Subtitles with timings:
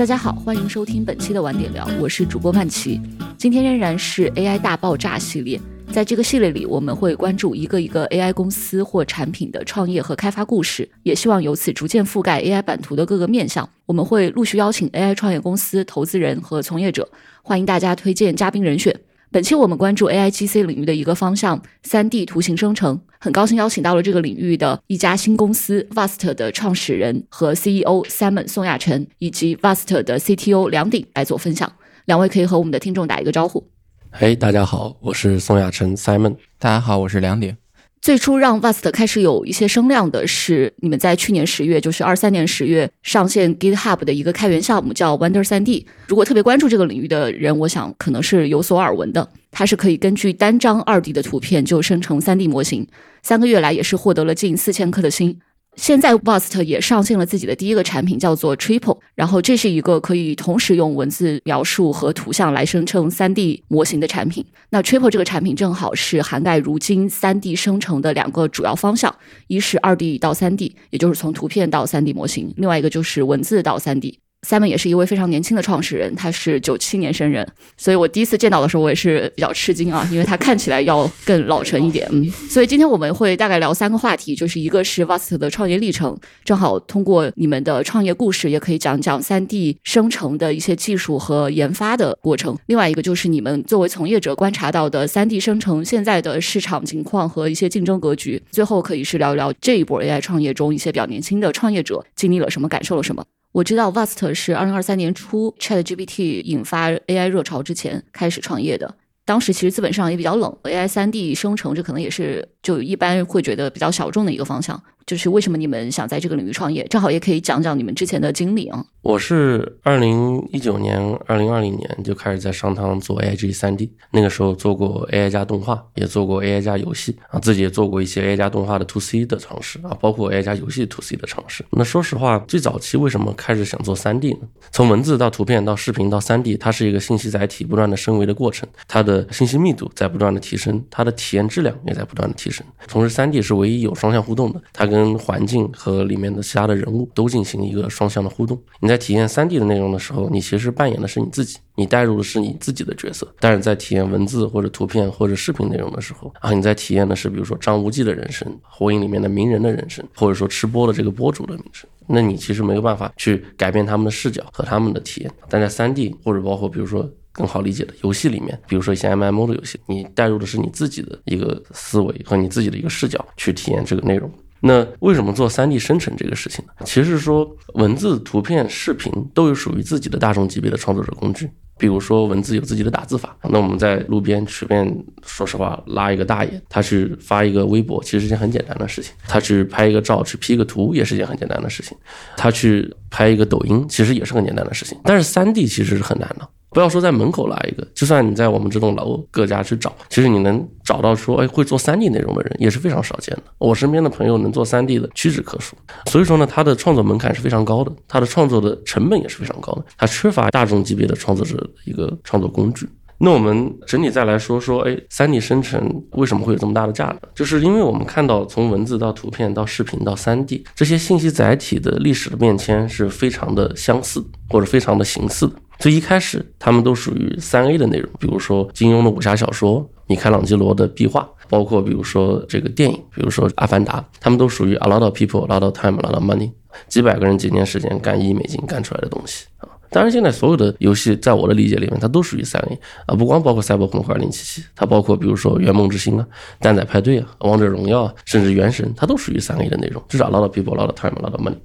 [0.00, 2.98] 大家好，欢迎收听本期的晚点聊，我是主播曼奇。
[3.36, 5.60] 今天仍然是 AI 大爆炸系列，
[5.92, 13.68] 在这个系列里，我们会关注一个一个 AI 公司或产品的创业和开发故事，也希望由此逐渐覆盖 AI 版图的各个面向。
[13.84, 17.06] 我们会陆续邀请 AI 创业公司、投资人和从业者，
[17.42, 18.98] 欢迎大家推荐嘉宾人选。
[19.32, 23.00] 本期我们关注 A I G C 领域的一个方向——三 D 图形生成。
[23.20, 31.72] 很高兴邀请到了这个领域的一家新公司 Vast 的创始人和 C E O Simon 宋亚晨，以及 Vast 的 C T O 梁鼎来做分享。
[32.06, 33.64] 两位可以和我们的听众打一个招呼。
[34.10, 36.34] 嘿，大家好，我是宋亚晨 Simon。
[36.58, 37.56] 大家好，我是梁鼎。
[38.00, 45.86] 最初让 Vast 开始有一些声量的是，你们在去年十月，就是二三年十月上线 GitHub 的一个开源项目，叫 Wonder 三 D。
[46.08, 49.28] 如果特别关注这个领域的人，我想可能是有所耳闻的。
[49.50, 52.86] 它是可以根据单张二 D 的图片就生成三 D 模型，
[53.22, 55.38] 三个月来也是获得了近四千颗的星。
[55.80, 58.98] 现在 Vast 也上线了自己的第一个产品，叫做 Triple。
[59.14, 64.44] 然后这是一个可以同时用文字描述和图像来生成 3D 模型的产品。
[64.68, 69.12] 那 Triple 这个产品正好是涵盖如今 3D 生成的两个主要方向：
[69.46, 74.16] 一是 2D 到 3D，也就是从图片到 3D 模型；另外一个就是文字到 3D。
[74.46, 77.46] Simon 也是一位非常年轻的创始人，他是九七年生人，
[77.76, 82.08] 所以我第一次见到的时候，我也是比较吃惊啊，因为他看起来要更老成一点。
[82.10, 92.56] 嗯，所以今天我们会大概聊三个话题，就是一个是 Vast 的创业历程，正好通过你们的创业故事，也可以讲讲三 D 生成的一些技术和研发的过程。
[92.66, 98.42] 另外一个就是你们作为从业者观察到的三 D 生成现在的市场情况和一些竞争格局。
[98.50, 103.22] 最后可以是聊一聊这一波 AI 创业中一些比较年轻的创业者经历了什么，感受了什么。
[103.52, 114.80] 我知道 Vast 是二零二三年初 ChatGPT 引发 AI 热潮之前开始创业的，当时其实资本上也比较冷，AI 三 D 生成这可能也是就一般会觉得比较小众的一个方向。
[115.06, 116.86] 就是为什么你们想在这个领域创业？
[116.88, 118.84] 正好也可以讲讲你们之前的经历啊。
[119.02, 130.84] 我是二零一九年、二零二零年就开始在商汤做 AI G 三 D，那个时候做过 AI 加动画，也做过 AI 加游戏啊，自己也做过一些 AI 加动画的 To C 的尝试啊，包括 AI 加游戏
[130.86, 131.64] To C 的尝试。
[131.70, 134.40] 那说实话，最早期为什么开始想做三 D 呢？
[134.70, 142.64] 从文字到图片到视频到三 D，它是一个信息载体不断的升维的过程，它的信息密度在不断的提升，它的体验质量也在不断的提升。
[142.86, 148.60] 同时，三 D 是唯一有双向互动的，它跟跟环境和里面的其他的人物都进行一个双向的互动。
[148.80, 153.26] 你在体验三 D 的内容的时候，你其实扮演的是你自己，你带入的是你自己的角色。
[153.40, 161.88] 但是在体验文字或者图片或者视频内容的时候，啊，你在体验的是比如说张无忌的人生、火影里面的鸣人的人生，或者说吃播的这个播主的名声。
[162.06, 165.30] 那你其实没有办法去改变他们的视角和他们的体验。
[165.48, 167.08] 但在三 D 或者包括比如说。
[167.32, 174.28] 更好理解的游戏里面，比如说一些 M M O 的游戏，你带入的是你自己的一个思维和你自己的一个视角去体验这个内容。
[174.60, 176.72] 那为什么做三 D 生成这个事情呢？
[176.84, 181.50] 其实说文字、图片、视频都有属于自己的大众级别的创作者工具。
[181.78, 184.86] 比如说文字有自己的打字法，那我们在路边随便
[185.24, 191.96] 说实话拉一个大爷，他去发一个微博，其实是件很简单的事情；他去拍一个照，去 P 个图，也是件很简单的事情；
[192.36, 194.98] 他去拍一个抖音，其实也是很简单的事情。
[195.04, 196.46] 但是三 D 其实是很难的。
[196.70, 203.42] 不要说在门口拉一个，就算你在我们这栋楼各家去找，其实你能找到说，哎，会做三 D 内容的人也是非常少见的。
[203.58, 205.76] 我身边的朋友能做三 D 的屈指可数。
[206.06, 212.88] 所以说呢，他的创作门槛是非常高的，他的创作的成本也是非常高的，他缺乏大众级别的创作者一个创作工具。
[213.22, 217.18] 那我们整体再来说说，哎，三 D 生成为什么会有这么大的价值？
[217.34, 225.54] 就是因为我们看到从文字到图片到视频到三 D 这些信息载体的历史的变迁是非常的相似或者非常的形似的。
[225.80, 236.52] 所以一开始，他们都属于三 A 的内容，比如说金庸的武侠小说、米开朗基罗的壁画，包括比如说这个电影，比如说《阿凡达》，他们都属于 a lot of people, a lot of time, a lot of money，
[236.86, 239.68] 几百个人几年时间干一亿美金干出来的东西啊。
[239.92, 246.26] 当然，现在所有的游戏，在我的理解里面，它都属于三 A 啊，不光包括赛博朋克2077，它包括比如说《圆梦之星》啊、
[246.62, 251.56] 《蛋仔派对》啊、《王者荣耀》啊，甚至《原神》，它都属于三 A 的内容，至少 a lot of people, a lot of time, a lot of money。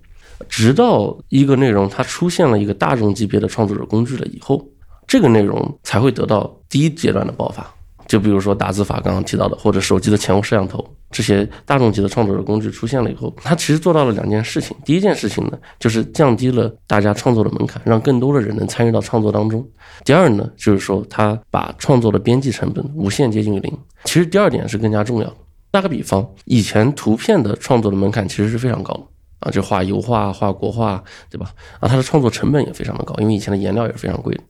[0.50, 4.66] 直到一个内容它出现了一个大众级别的创作者工具了以后，
[5.08, 7.66] 这个内容才会得到第一阶段的爆发。
[8.08, 14.78] 就比如说打字法刚刚提到的，或者手机的前后摄像头这些大众级的创作者工具出现了以后，它其实做到了两件事情。
[14.86, 19.68] 第一件事情呢，就是降低了大家创作的门槛，让更多的人能参与到创作当中。
[20.04, 23.76] 第二呢，就是说它把创作的边际成本无限接近于零。
[24.04, 25.34] 其实第二点是更加重要。
[25.72, 29.02] 打个比方，以前图片的创作的门槛其实是非常高的。
[29.46, 31.54] 啊，就画油画、画国画，对吧？
[31.80, 34.44] 啊，它的创作成本也非常的高，因为以前的颜料也是非常贵的。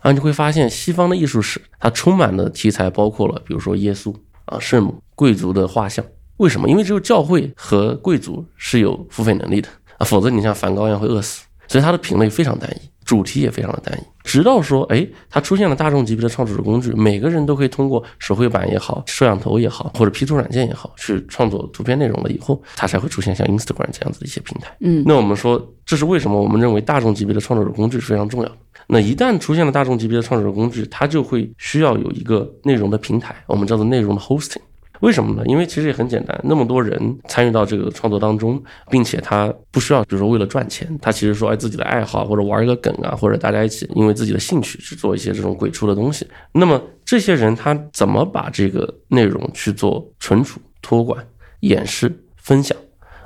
[0.00, 4.14] 啊，你会发现西方的艺术史，它充满的题材，包括了比如说耶稣
[4.44, 6.04] 啊、圣母、贵族的画像。
[6.36, 6.68] 为什么？
[6.68, 11.46] 因为只有教会和贵族是有付费能力的啊，否则你像梵高一样会饿死。
[11.66, 12.91] 所以它的品类非常单一。
[13.12, 14.02] 主题也非常的单一。
[14.24, 24.74] 直到说，哎，它出现了大众级别的创作者工具，每个人都可以通过手绘板也好、摄像头也好，或者 P 图软件也好，去创作图片内容了以后，它才会出现像 Instagram 这样子的一些平台。
[24.80, 26.40] 嗯，那我们说，这是为什么？
[26.40, 28.56] 我们认为大众级别的创作者工具是非常重要的。
[28.86, 34.62] 那一旦出现了大众级别的创作者工具，它就会需要有一个内容的平台，我们叫做内容的 hosting。
[35.02, 35.42] 为什么呢？
[35.46, 46.24] 因为其实也很简单，那么多人参与到这个创作当中，并且他不需要，比如说为了赚钱，他其实说哎自己的爱好或者玩一个梗啊，或者大家一起因为自己的兴趣去做一些这种鬼畜的东西。
[46.52, 51.26] 那么这些人他怎么把这个内容去做存储、托管、
[51.60, 52.76] 演示、分享，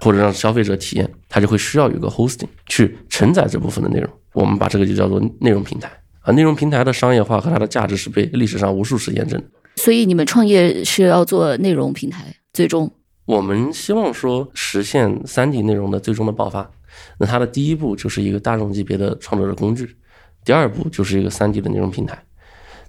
[0.00, 4.11] 或者让消费者体验，他就会需要有个 hosting 去承载这部分的内容。
[4.32, 5.90] 我们把这个就叫做内容平台
[6.23, 6.32] 啊。
[6.32, 9.46] 内容平台的商业化和它的价值是被历史上无数次验证的。
[9.76, 12.90] 所以你们创业是要做内容平台，最终
[13.25, 16.70] 我们希望说实现三 D 内容的最终的爆发。
[17.19, 19.96] 那它的第一步就是一个大众级别的创作者工具，
[20.44, 22.20] 第二步就是一个三 D 的内容平台。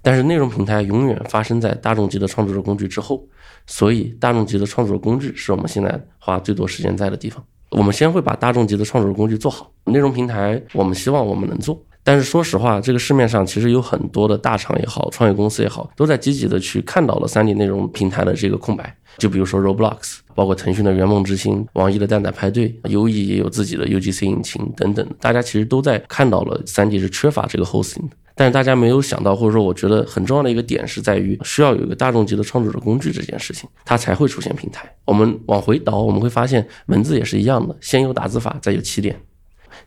[0.00, 3.28] 但是内容平台永远发生在大众级的创作者工具之后，
[3.66, 7.44] 所以大众级的创作者工具是我们现在花最多时间在的地方。
[7.70, 11.84] 我们先会把大众级的创作者工具做好，内容平台我们希望我们能做。
[12.08, 18.96] 但是说实话，这个市面上其实有很多的大厂也好，创业公司也好，都在积极的去看到了三 D 内容平台的这个空白。
[19.18, 28.16] 就比如说 Roblox，包括腾讯的圆梦之星，网易的蛋仔派对，优异也有自己的 UGC 引擎等等，大家其实都在看到了三 D 是缺乏这个 hosting 的。
[28.34, 34.90] 但是大家没有想到，或者说我觉得很重要的一个点是在于，需要有一个大众级的创作者工具这件事情，它才会出现平台。
[35.04, 39.14] 我们往回倒，我们会发现文字也是一样的，先有打字法，再有起点。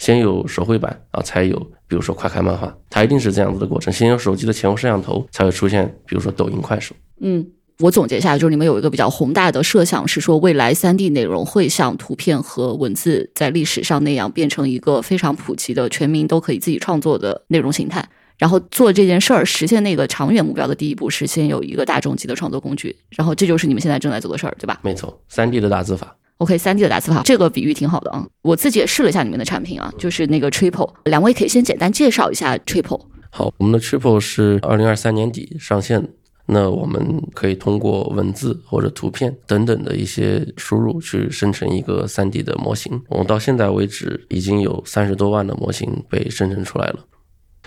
[0.02, 1.56] 先有手绘板啊，才有
[1.88, 3.94] 比如说快看漫画，它一定是这样子的过程。
[3.94, 6.96] 先有手机的前后摄像头，才会出现比如说抖音、快手。
[7.20, 18.10] 嗯，我总结一下，就是你们有一个比较宏大的设想，是说未来三 D 内容会像图片和文字在历史上那样，变成一个非常普及的、全民都可以自己创作的内容形态。
[18.40, 22.96] 然后做这件事儿，实现那个长远目标的第一步是先有一个大众级的创作工具。
[23.12, 24.80] 然后这就是你们现在正在做的事儿，对吧？
[24.82, 26.16] 没错，三 D 的打字法。
[26.42, 28.26] OK，三 D 的打字法，这个比喻挺好的啊。
[28.42, 33.00] 我自己也试了一下你们的产品啊，就是那个 Triple，两位可以先简单介绍一下 Triple。
[33.30, 36.10] 好，我们的 Triple 是二零二三年底上线。
[36.48, 43.00] 那我们可以通过文字或者图片等等的一些输入去生成一个三 D 的模型。
[43.08, 47.06] 我们到现在为止已经有三十多万的模型被生成出来了。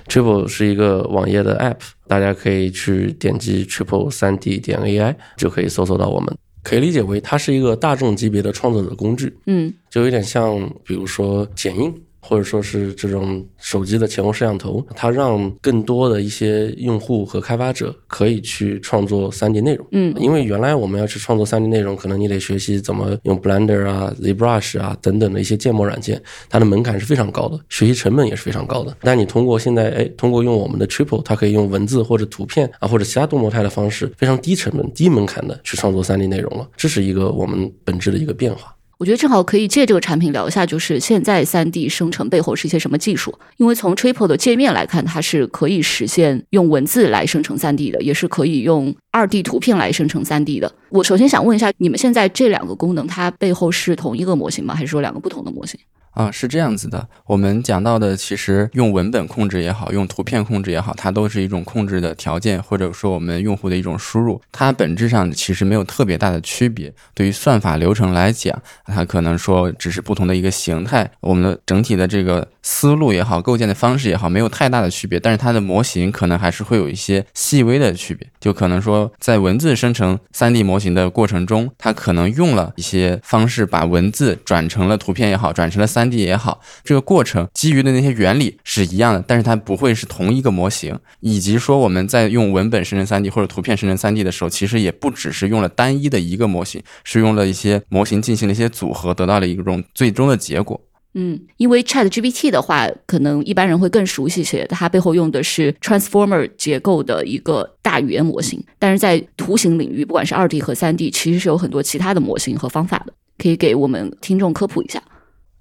[0.08, 6.36] Triple 是一个网页的 App，大家可以去点击 Triple 三 D 点 AI 就可以搜索到我们。
[6.64, 11.94] 可以理解为它是一个大众级别的创作者工具，嗯，就有点像，比如说剪映。
[12.26, 19.86] 或者说是这种手机的前后摄像头，它让更多的一些用户和开发者可以去创作 3D 内容。
[19.92, 28.96] 嗯，因为原来我们要去创作 3D 内容，可能你得学习怎么用 Blender 啊、ZBrush 啊等等的一些建模软件，它的门槛是非常高的，学习成本也是非常高的。
[29.00, 36.66] 但你通过现在，哎，通过用我们的 Triple，它可以用文字或者图片啊，或者其他多模态的方式，非常低成本、低门槛的去创作 3D 内容了。
[36.76, 38.74] 这是一个我们本质的一个变化。
[39.04, 43.38] 我觉得正好可以借这个产品聊一下，就是现在三 D 生成背后是一些什么技术？
[43.58, 50.74] 因为从 Triple 的界面来看，它是可以实现用文字来生成三 D 的，也是可以用二 D 图片来生成三 D 的。
[50.88, 54.74] 我首先想问一下，你们现在这两个功能，它背后是同一个模型吗？
[54.74, 55.78] 还是说两个不同的模型？
[56.14, 57.08] 啊，是这样子的。
[57.26, 64.40] 我们讲到的，其实用文本控制也好，用图片控制也好，它都是一种控制的条件，或者说我们用户的一种输入。
[64.52, 66.92] 它本质上其实没有特别大的区别。
[67.14, 68.56] 对于算法流程来讲，
[68.86, 71.10] 它可能说只是不同的一个形态。
[71.20, 75.18] 我们的整体的这个思路也好，构建的方式也好，没有太大的区别。
[75.18, 78.24] 但是它的模型可能还是会有一些细微的区别。
[78.38, 86.03] 就可能说，在文字生成 3D 模型的过程中，它可能用了一些方式，把文字转成了图片也好，转成了三。
[86.10, 90.98] 3D 也好，这个过程基于的那些原理是一样的，但是它不会是同一个模型。
[91.20, 100.80] 以及说我们在用文本生成 3D 或者图片生成 3D 的时候，其实也不只是用了单一的一个模型，是用了一些模型进行了一些组合，得到了一种最终的结果。
[101.16, 108.60] 嗯，因为 Chat GPT 的话，可能一般人会更熟悉一些，它背后用的是 Transformer 结构的一个大语言模型。
[108.80, 115.00] 但是在图形领域，不管是 2D 和 3D，其实是有很多其他的模型和方法的，可以给我们听众科普一下。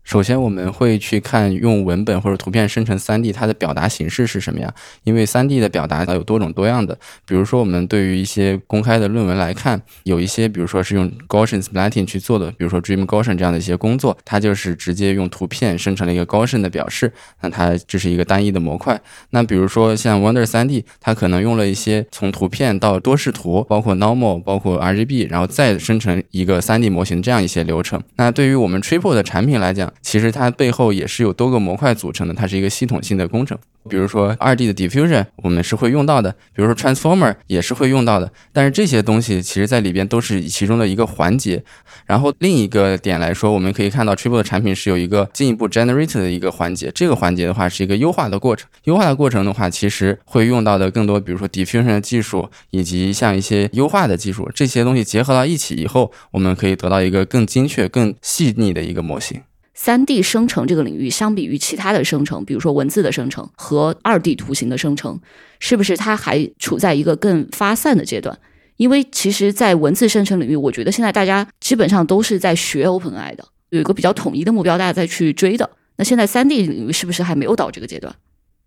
[0.04, 4.72] 首先，我们会去看用文本或者图片生成 3D，它的表达形式是什么呀？
[5.06, 6.98] 因为 3D 的表达它有多种多样的。
[7.26, 19.00] 比如说，我们对于一些公开的论文来看，有一些，比如说是用 Gaussian Splatting 去做的，比如说 Dream Gaussian 这样的一些工作，它就是直接用图片生成了一个 Gaussian 的表示，那它这是一个单一的模块。
[19.30, 28.04] 那比如说像 Wonder 3D，它可能用了一些从图片到多视图，包括 Normal，包括 RGB，然后再生成一个 3D 模型这样一些流程。
[28.18, 33.58] 那对于我们 Triple 的产品来讲，其实它背后也是有多个模块组成的，它是一个系统性的工程。
[33.90, 38.32] 比如说二 D 的 diffusion，我们是会用到的；比如说 transformer 也是会用到的。
[38.54, 41.62] 但是这些东西其实在里边都是其中的一个环节。
[42.06, 46.90] 然后另一个点来说，我们可以看到 Triple 的产品是有一个进一步 generate 的一个环节。
[46.96, 48.70] 这个环节的话是一个优化的过程。
[48.86, 59.42] 优化的过程的话，其实会用到的更多，比如说 diffusion 的技术，以及像一些优化的技术，这些东西结合到一起以后，我们可以得到一个更精确、更细腻的一个模型。
[59.74, 65.20] 三 D 生成这个领域，相比于其他的生成，比如说文字的生成和二 D 图形的生成，
[65.60, 68.38] 是不是它还处在一个更发散的阶段？
[68.77, 75.70] 因为其实，在文字生成领域，我觉得现在大家基本上都是在学 OpenAI 的，有一个比较统一的目标，大家在去追的。
[75.98, 78.13] 那现在三 D 领域是不是还没有到这个阶段？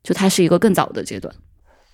[0.02, 1.34] 就它是一个更早的阶段。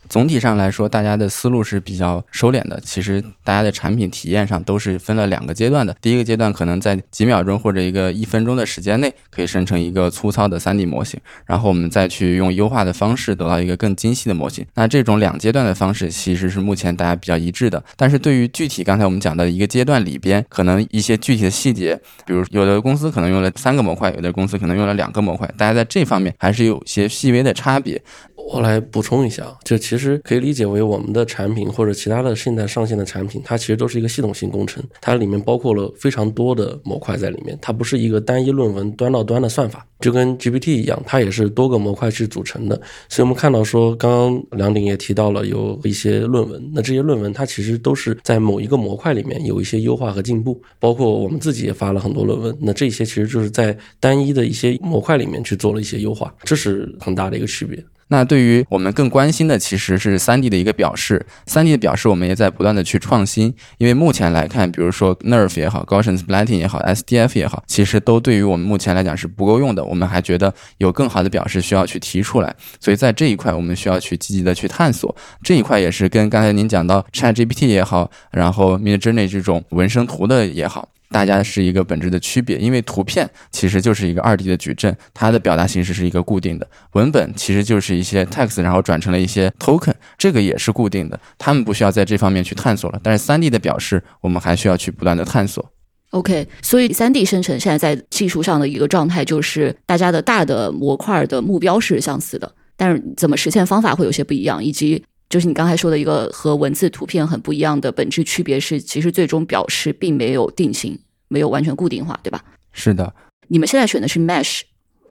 [0.08, 2.80] 总体上来说，大家的思路是比较收敛的。
[2.84, 5.96] 其实，大家的产品体验上都是分了两个阶段的。
[6.00, 14.66] 第一个阶段可能在几秒钟或者一个一分钟的时间内，可以生成一个粗糙的 3D 模型，然后我们再去用优化的方式得到一个更精细的模型。
[14.74, 17.82] 那这种两阶段的方式其实是目前大家比较一致的。
[17.96, 28.02] 但是对于具体刚才我们讲的一个阶段里边，可能一些具体的细节，比如有的公司可能用了三个模块，有的公司可能用了两个模块，大家在这方面还是有些细微的差别。
[28.34, 42.80] 我来补充一下，就其实可以理解为我们的产品或者其他的现在上线的产品，它其实都是一个系统性工程，它里面包括了非常多的模块在里面，它不是一个单一论文端到端的算法，就跟 GPT 一样，它也是多个模块去组成的。
[43.10, 57.84] 所以我们看到说，刚刚梁鼎也提到了有一些论文，那这些论文它其实都是在某一个模块里面有一些优化和进步，包括我们自己也发了很多论文，那这些其实就是在单一的一些模块里面去做了一些优化，这是很大的一个区别。
[58.12, 80.90] 那对于我们更关心的其实是三 D 的一个表示，三 D 的表示我们也在不断的去创新，因为目前来看，比如说 Nerf 也好，Gaussian Splatting 也好，SDF 也好，其实都对于我们目前来讲是不够用的，我们还觉得有更好的表示需要去提出来，所以在这一块我们需要去积极的去探索，这一块也是跟刚才您讲到 ChatGPT 也好，然后 Midjourney 这种纹身图的也好。
[81.12, 91.20] 大家是一个本质的区别，因为图片其实就是一个二 D 的矩阵，它的表达形式是一个固定的；文本其实就是一些 text，然后转成了一些 token，这个也是固定的。
[91.38, 95.70] 他们不需要在这方面去探索了，但是三 D 的表示，我们还需要去不断的探索。
[96.10, 105.04] OK，所以三 D 生成现在在技术上的一个状态，就是大家的大的模块的目标是相似的，但是怎么实现方法会有些不一样，以及。
[105.32, 110.98] 就是你刚才说的一个和文字、图片很不一样的本质区别是，其实最终表示并没有定型，
[111.28, 112.44] 没有完全固定化，对吧？
[112.70, 113.14] 是的。
[113.48, 114.60] 你们现在选的是 Mesh，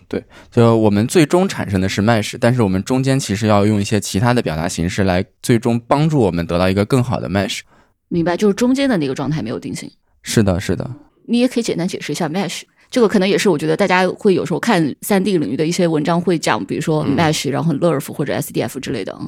[0.08, 7.62] 对，就我们最终产生的是 Mesh，但是我们中间其实要用一些其他的表达形式来最终帮助我们得到一个更好的 Mesh。
[8.08, 9.90] 明白，就是中间的那个状态没有定型。
[10.22, 10.88] 是的，是的。
[11.26, 12.62] 你也可以简单解释一下 Mesh，
[12.92, 19.20] 这个可能也是我觉得大家会有时候看三 D 领域的一些文章会讲，比如说 Mesh，然后 Lerf 或者 SDF 之类的。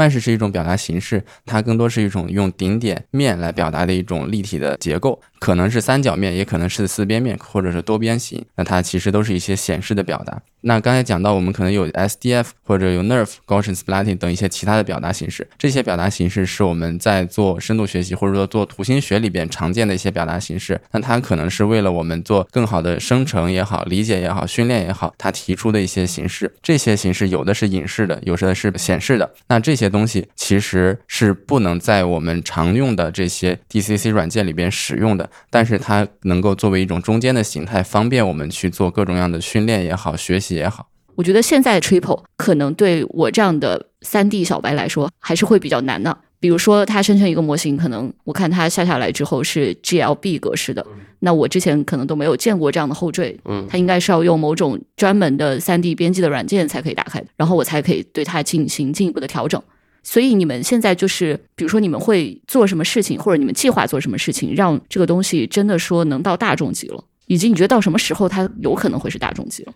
[0.00, 8.44] 曼式是一种表达形式，它更多是一种用顶点面来表达的一种立体的结构，可能是三角面，也可能是四边面，或者是多边形。
[8.56, 10.40] 那它其实都是一些显示的表达。
[10.62, 15.46] 那刚才讲到，我们可能有 SDF 或者有 NERF、Gaussian Splatting 等一些其他的表达形式。
[15.56, 20.80] 这些表达形式是我们在做深度学习或者说做图形学里边常见的一些表达形式。
[20.90, 26.52] 那它可能是为了我们做更好的生成也好、理解也好、训练也好，它提出的一些形式。
[26.60, 29.32] 这些形式有的是隐式的，有的是显示的。
[29.46, 40.54] 那这些东西其实是不能在我们常用的这些 DCC 软件里边使用的，但是它能够作为一种中间的形态，方便我们去做各种各样的训练也好、学习。
[40.56, 46.16] 也好，我觉得现在 Triple 可能对我这样的三 D 小白来说还是会比较难的。
[46.40, 50.86] 比如说，它生成一个模型，可能我看它下下来之后是 GLB 格式的，
[51.18, 59.60] 那我之前可能都没有见过这样的后缀，嗯，它应该是要用某种专门的三 D 编辑的软件才可以打开的，然后我才可以对它进行进一步的调整。
[60.02, 69.72] 所以你们现在就是，比如说你们会做什么事情，或者你们计划做什么事情，让这个东西真的说能到大众级了，以及你觉得到什么时候它有可能会是大众级了？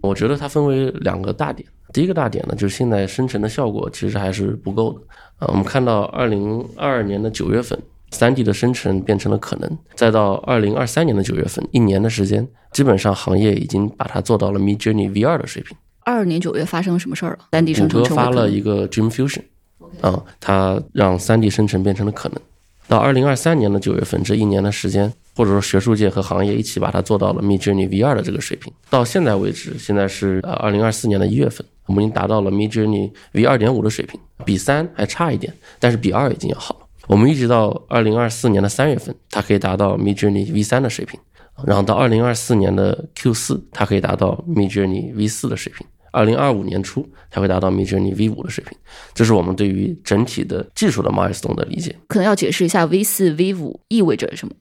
[0.00, 5.00] 我觉得它分为两个大点，第一个大点呢，就是现在生成的效果其实还是不够的
[5.38, 5.48] 啊。
[5.48, 7.78] 我们看到二零二二年的九月份，
[8.10, 15.76] 三 D 的生成变成了可能，再到二零二三年的九月份，一年的时间，基本上行业已经把它做到了 Mid Journey V2 的水平。
[16.04, 17.46] 二二年九月发生了什么事儿了？
[17.52, 19.40] 三 D 生成谷歌发了一个 Dream Fusion，
[20.00, 22.38] 啊，它让三 D 生成变成了可能。
[22.86, 25.12] 到二零二三年的九月份，这一年的时间。
[25.36, 28.72] 或者说学术界和行业一起把它做到了 Midjourney V2 的这个水平。
[28.88, 36.86] 到现在为止，现在是呃二零二四年的一月份，我们已经达到了 Midjourney V 二点五的水平，比三还差一点，但是比二已经要好了。
[37.08, 41.18] 我们一直到二零二四年的三月份，它可以达到 Midjourney V 三的水平。
[41.66, 45.84] 然后到二零二四年的 Q 四，它可以达到 Midjourney V 四的水平。
[46.14, 48.78] 二零二五年初才会达到 Midjourney V 五的水平，
[49.12, 51.96] 这是我们对于整体的技术的 milestone 的理解。
[52.06, 54.54] 可能要解释一下 V 四、V 五意味着什么？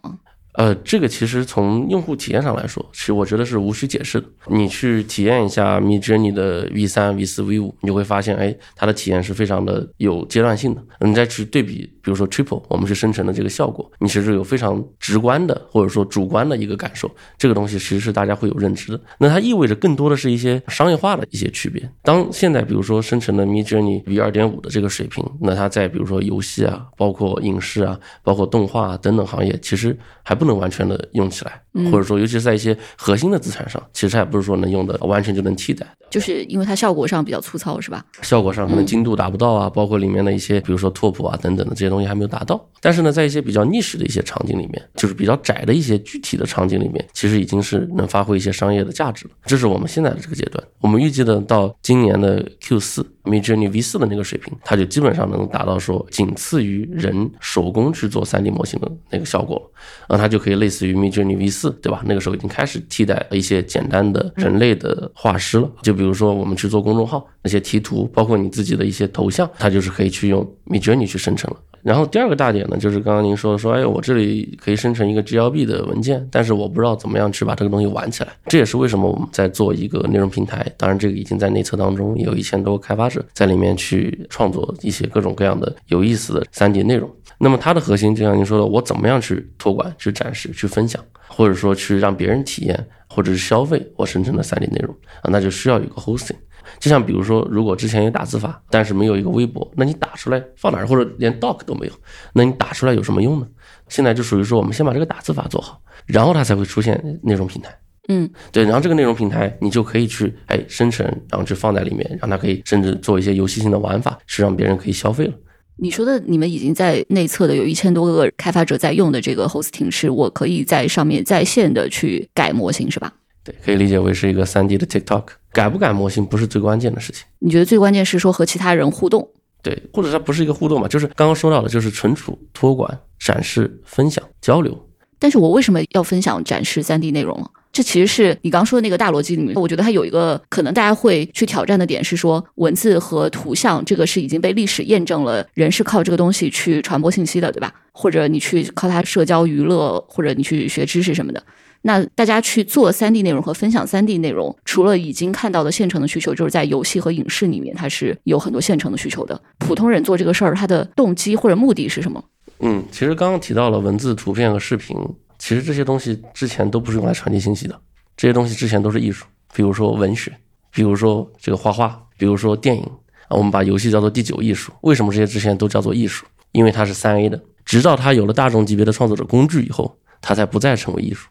[0.53, 4.27] 呃，这个其实从用户体验上来说，其实我觉得是无需解释的。
[4.47, 10.83] 你去体验一下 Midjourney 的 V 三、V 四、V 五，你就会发现，哎，它的体验是非常的有阶段性的。
[11.01, 17.09] 你再去对比，比如说 Triple，我们去生成的这个效果，你其实有非常直观的或者说主观的一个感受。
[17.37, 19.01] 这个东西其实是大家会有认知的。
[19.17, 21.89] 那它意味着更多的是一些商业化的一些区别。
[22.03, 35.85] 当现在比如说生成的 Midjourney V 二点五的这个水平，那它在比如说游戏啊，包括影视啊，包括动画等等行业，其实还不能完全的用起来，或者说，尤其是在一些核心的资产上，其实还不是说能用的完全就能替代。
[36.09, 38.05] 就是因为它效果上比较粗糙，是吧？
[38.21, 42.63] 效果上可能精度达不到啊，包括里面的一些，比如说拓扑啊等等的这些东西还没有达到。
[42.79, 49.31] 但是呢，在一些比较逆势的一些场景里面，就是比较窄的一些具体的场景里面，其实已经是能发挥一些商业的价值了。
[49.45, 50.63] 这是我们现在的这个阶段。
[50.81, 53.05] 我们预计的到今年的 Q 四。
[53.23, 59.71] Midjourney V 四的那个水平，它就基本上能达到说仅次于人手工去做 3D 模型的那个效果
[60.09, 62.01] 了，它就可以类似于 Midjourney V 四，对吧？
[62.05, 65.71] 那个时候已经开始替代一些简单的人类的画师了。
[65.83, 71.57] 就比如说我们去做公众号那些题图，包括你自己的一些头像，它就是可以去用 Midjourney 去生成了。
[71.83, 78.29] 然后第二个大点呢，就是刚刚您说的，说哎，我这里可以生成一个 GLB 的文件，但是我不知道怎么样去把这个东西玩起来。
[78.47, 87.09] 这也是为什么我们在做一个内容平台，当然这个已经在内测当中，有一千多个开发者在里面去创作一些各种各样的有意思的 3D 内容。
[87.37, 96.37] 那么它的核心就像您说的，我怎么样去托管、去展示、去分享，或者说去让别人体验或者是消费我生成的 3D 内容啊，那就需要一个 hosting。
[96.79, 101.93] 就像比如说，如果之前有打字法，但是没有一个微博，那你打出来放哪儿，或者连 doc 都没有，
[102.33, 103.47] 那你打出来有什么用呢？
[103.89, 107.77] 现在就属于说，我们先把这个打字法做好，然后它才会出现内容平台。
[108.09, 115.33] 嗯，对，然后这个内容平台你就可以去哎生成，然后去放在里面，让它可以甚至做一些游戏性的玩法，是让别人可以消费了。
[115.75, 123.13] 你说的你们已经在内测的有一千多个开发者在用的这个 hosting，是我可以在上面在线的去改模型，是吧？
[123.43, 125.23] 对，可以理解为是一个三 D 的 TikTok。
[125.51, 127.25] 改不改模型不是最关键的事情。
[127.39, 129.27] 你觉得最关键是说和其他人互动？
[129.61, 130.87] 对，或者它不是一个互动嘛？
[130.87, 134.77] 就是刚刚说到的，就是存储、托管、展示、分享、交流。
[135.19, 137.49] 但是我为什么要分享、展示三 D 内容？
[137.71, 147.73] 这其实是你刚说的那个大逻辑里面，我觉得它有一个可能大家会去挑战的点是说，文字和图像这个是已经被历史验证了，人是靠这个东西去传播信息的，对吧？
[147.91, 151.41] 或者你去靠它社交娱乐，或者你去学知识什么的。
[151.83, 159.39] 那大家去做三 D 内容和分享三 D 内容，除了已经看到的现成的需求，就是在游戏和影视里面，它是有很多现成的需求的。
[159.59, 162.23] 普通人做这个事儿，他的动机或者目的是什么？
[162.59, 164.97] 嗯，其实刚刚提到了文字、图片和视频，
[165.37, 167.77] 其实这些东西之前都不是用来传递信息的，
[168.15, 170.31] 这些东西之前都是艺术，比如说文学，
[170.71, 172.83] 比如说这个画画，比如说电影
[173.27, 173.35] 啊。
[173.35, 176.25] 我们把游戏叫做第九艺术，为什么这些之前都叫做艺术？
[176.53, 181.27] 因为它是三 A 的，直到它有了大众级别的创作者工具以后，它才不再成为艺术。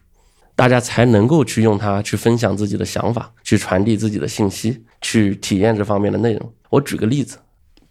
[0.55, 6.53] 大家才能够去用它去分享自己的想法，去传递自己的信息，去体验这方面的内容。
[6.69, 7.37] 我举个例子，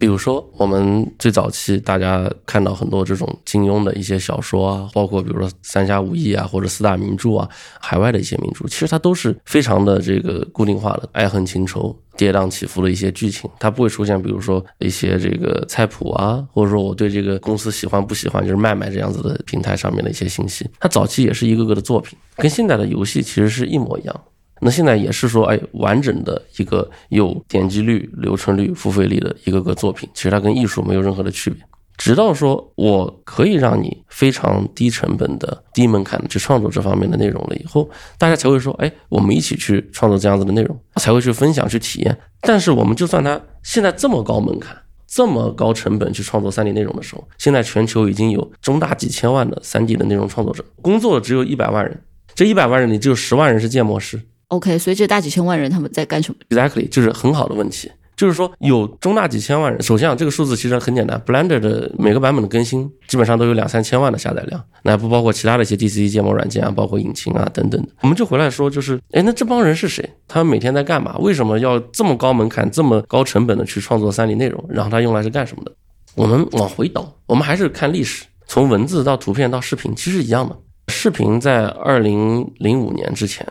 [0.03, 11.97] 比如说我们最早期大家看到很多这种金庸的一些小说啊，包括比如说三侠五义啊，或者四大名著啊，海外的一些名著，其实它都是非常的这个固定化的，爱恨情仇。
[12.15, 20.69] 跌宕起伏的一些剧情，它不会出现，比如说一些这个菜谱啊，或者说我对这个公司喜欢不喜欢，就是卖卖这样子的平台上面的一些信息。
[20.81, 24.21] 它早期也是一个个的作品，跟现在的游戏其实是一模一样。
[24.65, 31.61] 那现在也是说，哎，完整的一个有点击率、留存率、付费率的一个个作品，其实它跟艺术没有任何的区别。
[31.99, 42.17] 直到说我可以让你非常低成本的、低门槛的去创作这方面的内容了以后，大家才会说，哎，我们一起去创作这样子的内容，才会去分享、去体验。
[42.41, 52.03] 但是我们就算它现在这么高门槛、这么高成本去创作 3D 内容的时候，现在全球已经有中大几千万的 3D 的内容创作者，工作的只有一百万人，
[52.35, 54.21] 这一百万人里只有十万人是建模师。
[54.53, 57.91] OK，所以这大几千万人他们在干什么？Exactly，就是很好的问题。
[58.15, 59.83] 就是说，有中大几千万人。
[59.83, 67.83] 首先啊，这个数字其实很简单，Blender 的每个版本的更新基本上都有两三千万的下载量，那不包括其他的一些 DCE 建模软件啊，包括引擎啊等等。
[68.03, 70.09] 我们就回来说，就是，哎，那这帮人是谁？
[70.29, 71.17] 他们每天在干嘛？
[71.19, 74.63] 为什么要这么高门槛、这么高成本的去创作 3D 内容？
[74.69, 75.73] 然后他用来是干什么的？
[76.15, 80.55] 我们往回倒，我们还是看历史，从文字到图片到视频，其实一样的。
[80.89, 83.45] 视频在2005年之前，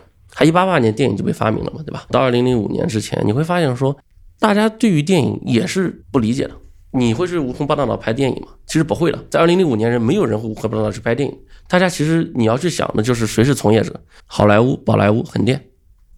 [0.46, 2.06] 它188年电影就被发明了嘛，对吧？
[2.10, 3.96] 到2005年之前，你会发现说。
[4.40, 6.52] 大家对于电影也是不理解的，
[6.94, 8.48] 你会去悟空半岛岛拍电影吗？
[8.66, 11.38] 其实不会的，在二零零五年，人没有人会悟空半岛岛去拍电影。
[11.68, 15.64] 大家其实你要去想的就是谁是从业者，好莱坞、宝莱坞、横店，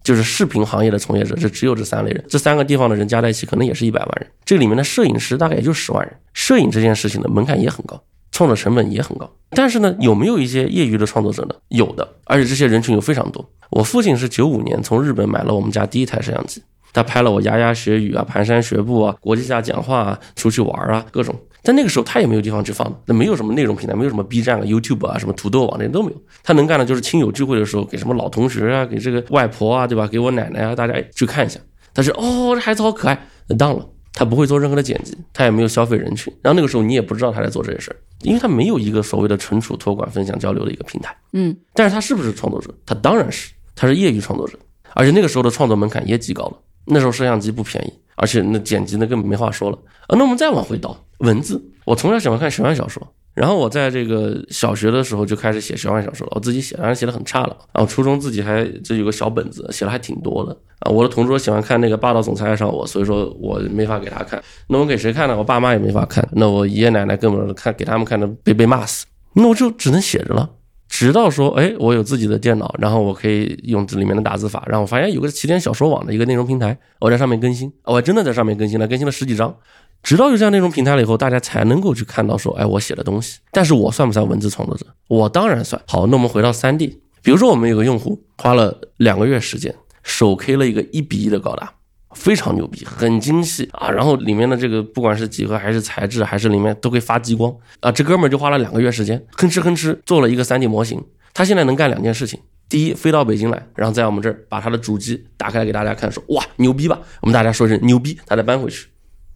[0.02, 4.30] 就是视频行业的从业者，这只有这三类人，这三个地方的人加在一起，可能也是一百万人。
[4.42, 8.02] 这里面的摄影师大概也就十万人，摄影这件事情的门槛也很高，
[8.34, 9.30] 创作成本也很高。
[9.50, 11.54] 但是呢，有没有一些业余的创作者呢？
[11.68, 13.48] 有的，而且这些人群有非常多。
[13.70, 16.60] 我父亲是九五年从日本买了我们家第一台摄像机。
[16.92, 21.34] 他拍了我牙牙学语啊，蹒跚学步啊，国际下讲话啊，出去玩啊，各种。
[21.62, 26.16] 但那个时候他也没有地方去放，那没有什么内容平台，没有什么 B 站啊、YouTube 啊、什么土豆网这些都没有。
[26.42, 30.06] 他能干的就是亲友聚会的时候，给什么老同学啊，给这个外婆啊，对吧？
[30.06, 31.58] 给我奶奶啊，大家去看一下。
[31.92, 33.84] 但是哦，这孩子好可爱，当了。
[34.14, 36.32] 他不会做任何的剪辑，他也没有消费人群。
[36.40, 41.14] 然后那个时候你也不知道他在做这些事儿，因为他没有一个所谓的存储、托管、分享、交流的一个平台。
[41.32, 42.72] 嗯，但是他是不是创作者？
[42.86, 44.56] 他当然是，他是业余创作者，
[44.94, 46.56] 而且那个时候的创作门槛也极高了。
[46.86, 50.14] 那时候摄像机不便宜，而且那剪辑那根本没话说了啊。
[50.16, 53.02] 那我们再往回倒，文字，我从小喜欢看玄幻小说，
[53.34, 56.32] 然后我在这个小学的时候就开始写玄幻小说了。
[56.36, 57.56] 我自己写，当然写的很差了。
[57.72, 60.90] 然后初中自己还这有个小本子，写了还挺多的啊。
[60.90, 64.42] 我的同桌喜欢看那个霸道总裁爱上我，所以说我没法给他看。
[64.68, 65.36] 那我给谁看呢？
[65.36, 66.26] 我爸妈也没法看。
[66.32, 69.04] 那我爷爷奶奶根本看给他们看的被被骂死。
[69.32, 70.48] 那我就只能写着了。
[70.86, 79.52] 直到说，哎，我有自己的电脑，然后我可以用这里面的打字法，然后我发现有个起点小说网的一个内容平台，我在上面更新，我还真的在上面更新了，更新了十几章。
[80.04, 83.38] 直到有这样内容平台了以后，大家才能够去看到说，哎，我写的东西。
[83.50, 84.86] 但是我算不算文字创作者？
[85.08, 85.80] 我当然算。
[85.88, 91.72] 好，那我们回到三 D，比如说我们有个用户花了两个月时间，手 K 了一个一比一的高达。
[92.12, 93.90] 非常牛逼，很精细啊！
[93.90, 97.90] 然后里面的这个不管是几何还是材质，还是里面都会发激光啊！
[97.90, 101.02] 这哥们儿就花了两个月时间，吭哧吭哧做了一个 3D 模型。
[101.32, 102.38] 他现在能干两件事情：
[102.68, 107.00] 第一，飞到北京来，然后在我们这儿把他的主机打开给大家看，说哇牛逼吧！
[107.20, 108.86] 我们大家说是牛逼，他再搬回去，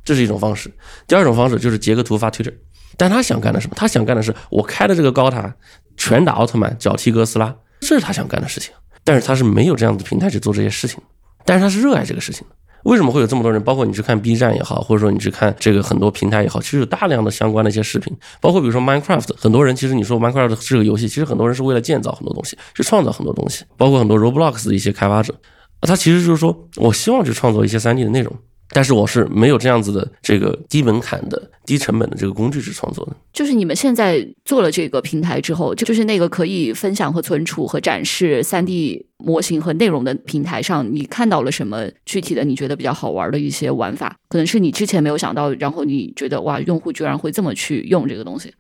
[0.09, 0.73] 这是一种方式。
[1.07, 2.55] 第二种方式就是截个图发 Twitter。
[2.97, 3.75] 但他想干的什么？
[3.77, 5.55] 他想干的是我开的这个高塔
[5.99, 8.73] 拳打奥特曼，脚踢哥斯拉，这是他想干的事情。
[9.05, 10.99] 但是他是没有这样的平台去做这些事情，
[11.45, 12.55] 但是他是热爱这个事情的。
[12.85, 13.63] 为什么会有这么多人？
[13.63, 18.17] 包括你去看 B 站也好，或者说你去看这个很多平台也好，其实有大量的相关的一些视频。
[18.41, 23.65] 包括比如说 Minecraft，很多人其实你说 Minecraft 这个游戏，其实很多人是为了建造很多东西，去创造很多东西。
[23.77, 25.35] 包括很多 Roblox 的一些开发者，
[25.83, 28.33] 他其实就是说我希望去创作一些 3D 的内容。
[28.71, 33.17] 但是我是没有这样子的这个低门槛的、低成本的这个工具去创作的。
[33.33, 42.45] 就是你们现在做了这个平台之后，就是那个可以分享和存储和展示三 D 模型和内容的平台上，你看到了什么具体的？
[42.45, 48.53] 你觉得比较好玩的一些玩法，可能是你之前没有想到，然后你觉得哇，用户居然会这么去用这个东西。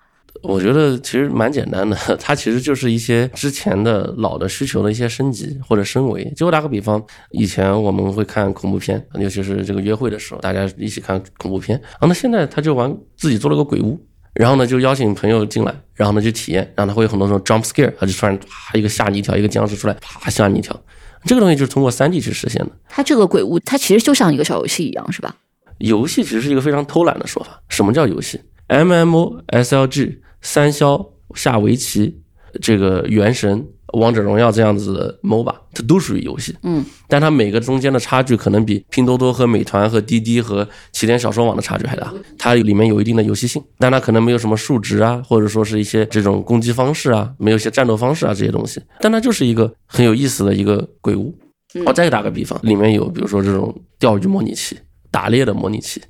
[0.42, 6.24] 我觉得其实蛮简单的， 它其实就是一些之前的老的需求的一些升级或者升维。
[6.36, 11.76] 就打个比方，以前我们会看恐怖片，尤其是这个约会的时候，大家一起看恐怖片。
[11.98, 13.98] 啊，那现在他就玩自己做了个鬼屋，
[14.34, 20.78] 然后呢就邀请朋友进来，然后呢就体验，然后他会有很多种 jump scare，他就突然啪一个吓你一跳，一个僵尸出来啪吓你一跳。
[21.24, 22.70] 这个东西就是通过三 D 去实现的。
[22.88, 25.34] 它这个鬼屋，它其实就像一个小游戏一样，是吧？
[25.78, 27.60] 游戏其实是一个非常偷懒的说法。
[27.68, 30.22] 什么叫游戏？M M O S L G。
[30.40, 31.04] 三消
[31.34, 32.16] 下围棋，
[32.62, 36.54] 这个原神、王者荣耀这样子的 MOBA，它都属于游戏。
[36.62, 42.14] 嗯，但它每个中间的差距可能比拼多多和美团和滴滴和起点小说网的差距还大。
[42.38, 48.80] 它里面有一定的游戏性，但它可能没有什么数值啊，或者说是一些这种攻击方式啊，没有一些战斗方式啊这些东西。
[49.00, 51.36] 但它就是一个很有意思的一个鬼屋。
[51.84, 54.78] 我再打个比方，里面有比如说这种钓鱼模拟器、
[55.10, 56.00] 打猎的模拟器。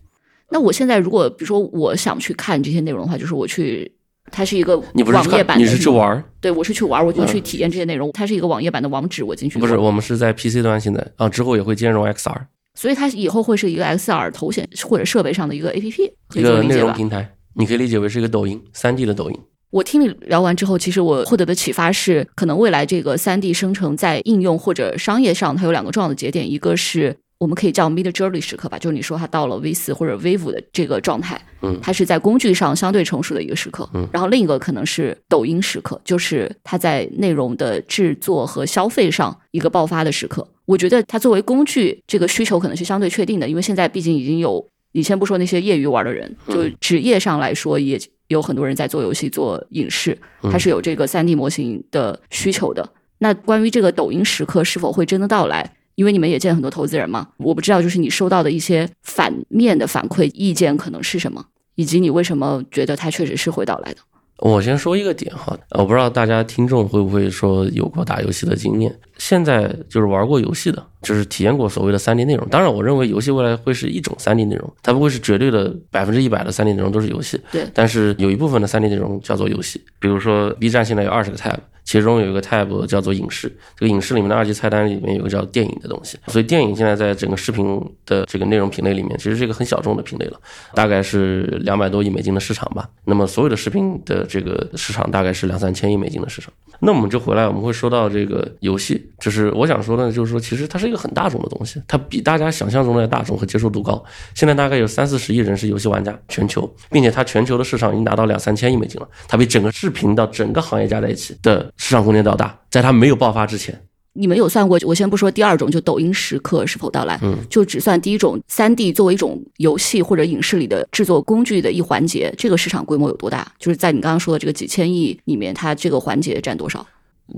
[0.51, 3.91] 那我现在如果比如说我想去看这些内容的话，就是我去。
[4.31, 6.23] 它是一个网页版，你是去玩？
[6.39, 8.13] 对，我是去玩，我就去体验这些内容。
[8.13, 9.59] 它是一个网页版的网址，我进去。
[9.59, 12.37] 不是，我们是在 PC 端现在啊，之后也会兼容 XR。
[12.75, 17.27] 所以它以后会是一个 XR 头显或者设备上的一个 APP，一个内容平台。
[17.55, 19.41] 你可以理解为是一个抖音，三 D 的抖音。
[19.71, 27.17] 我听你聊完之后，其实我获得的启发是，可能未来这个三 D 生成在应用或者商业上，它有两个重要的节点，一个是。
[27.39, 40.47] 我们可以叫 Mid Journey 时刻吧，就是你说它到了 V 四或者 V 五的这个状态，嗯，它是在工具上相对成熟的一个时刻，嗯，然后另一个可能是抖音时刻，就是它在内容的制作和消费上一个爆发的时刻。
[40.65, 47.97] 我觉得它作为工具，这个需求可能是相对确定的，因为现在毕竟已经有，你先不说那些业余玩的人，就职业上来说，也
[48.27, 52.87] 有很多人在做游戏、做影视，它是有这个三 D 模型的需求的。
[53.21, 55.75] 那关于这个抖音时刻是否会真的到来？
[55.99, 63.99] 因为你们也见很多投资人嘛，我不知道就是你收到的一些反面的反馈意见可能是什么，以及你为什么觉得它确实是会到来的。
[64.39, 68.97] 我先说一个点哈，呃我不知道大家听众会不会说有过打游戏的经验。
[69.17, 72.49] 现在就是玩过游戏的，就是体验过所谓的三 D 内容。
[72.49, 77.41] 当然，我认为游戏未来会是一种三 D 内容，它不会是绝对的百分之一百的三 D 内容都是游戏。
[77.51, 81.57] 对但是有一部分的三 D 内容叫做游戏，比如说 B 站现在有二十个 tab，
[81.89, 90.39] 其中有一个 tab 叫做影视，这个影视里面的二级菜单里面有个叫电影的东西，所以电影现在在整个视频的这个内容品类里面，其实是一个很小众的品类了，
[90.75, 92.87] 大概是两百多亿美金的市场吧。
[93.07, 96.53] 那么所有的视频的这个市场大概是两三千亿美金的市场。
[96.81, 104.05] 那我们就回来，我们会说到这个游戏，就是我想说的，就是说其实它是一个很大众的东西，它比大家想象中的大众和接受度高。
[104.35, 113.83] 现在大概有三四十亿人是游戏玩家，全球，并且它全球的市场已经达到两三千亿美金了，它比整个视频到整个行业加在一起的市场空间都要大，在它没有爆发之前。
[114.15, 114.77] 你们有算过？
[114.85, 123.47] 我先不说第二种，就抖音时刻是否到来，嗯，就只算第一种三 D 作为一种游戏或者影视里的制作工具的一环节，这个市场规模有多大？
[123.61, 126.85] 就是在你刚刚说的这个几千亿里面，它这个环节占多少？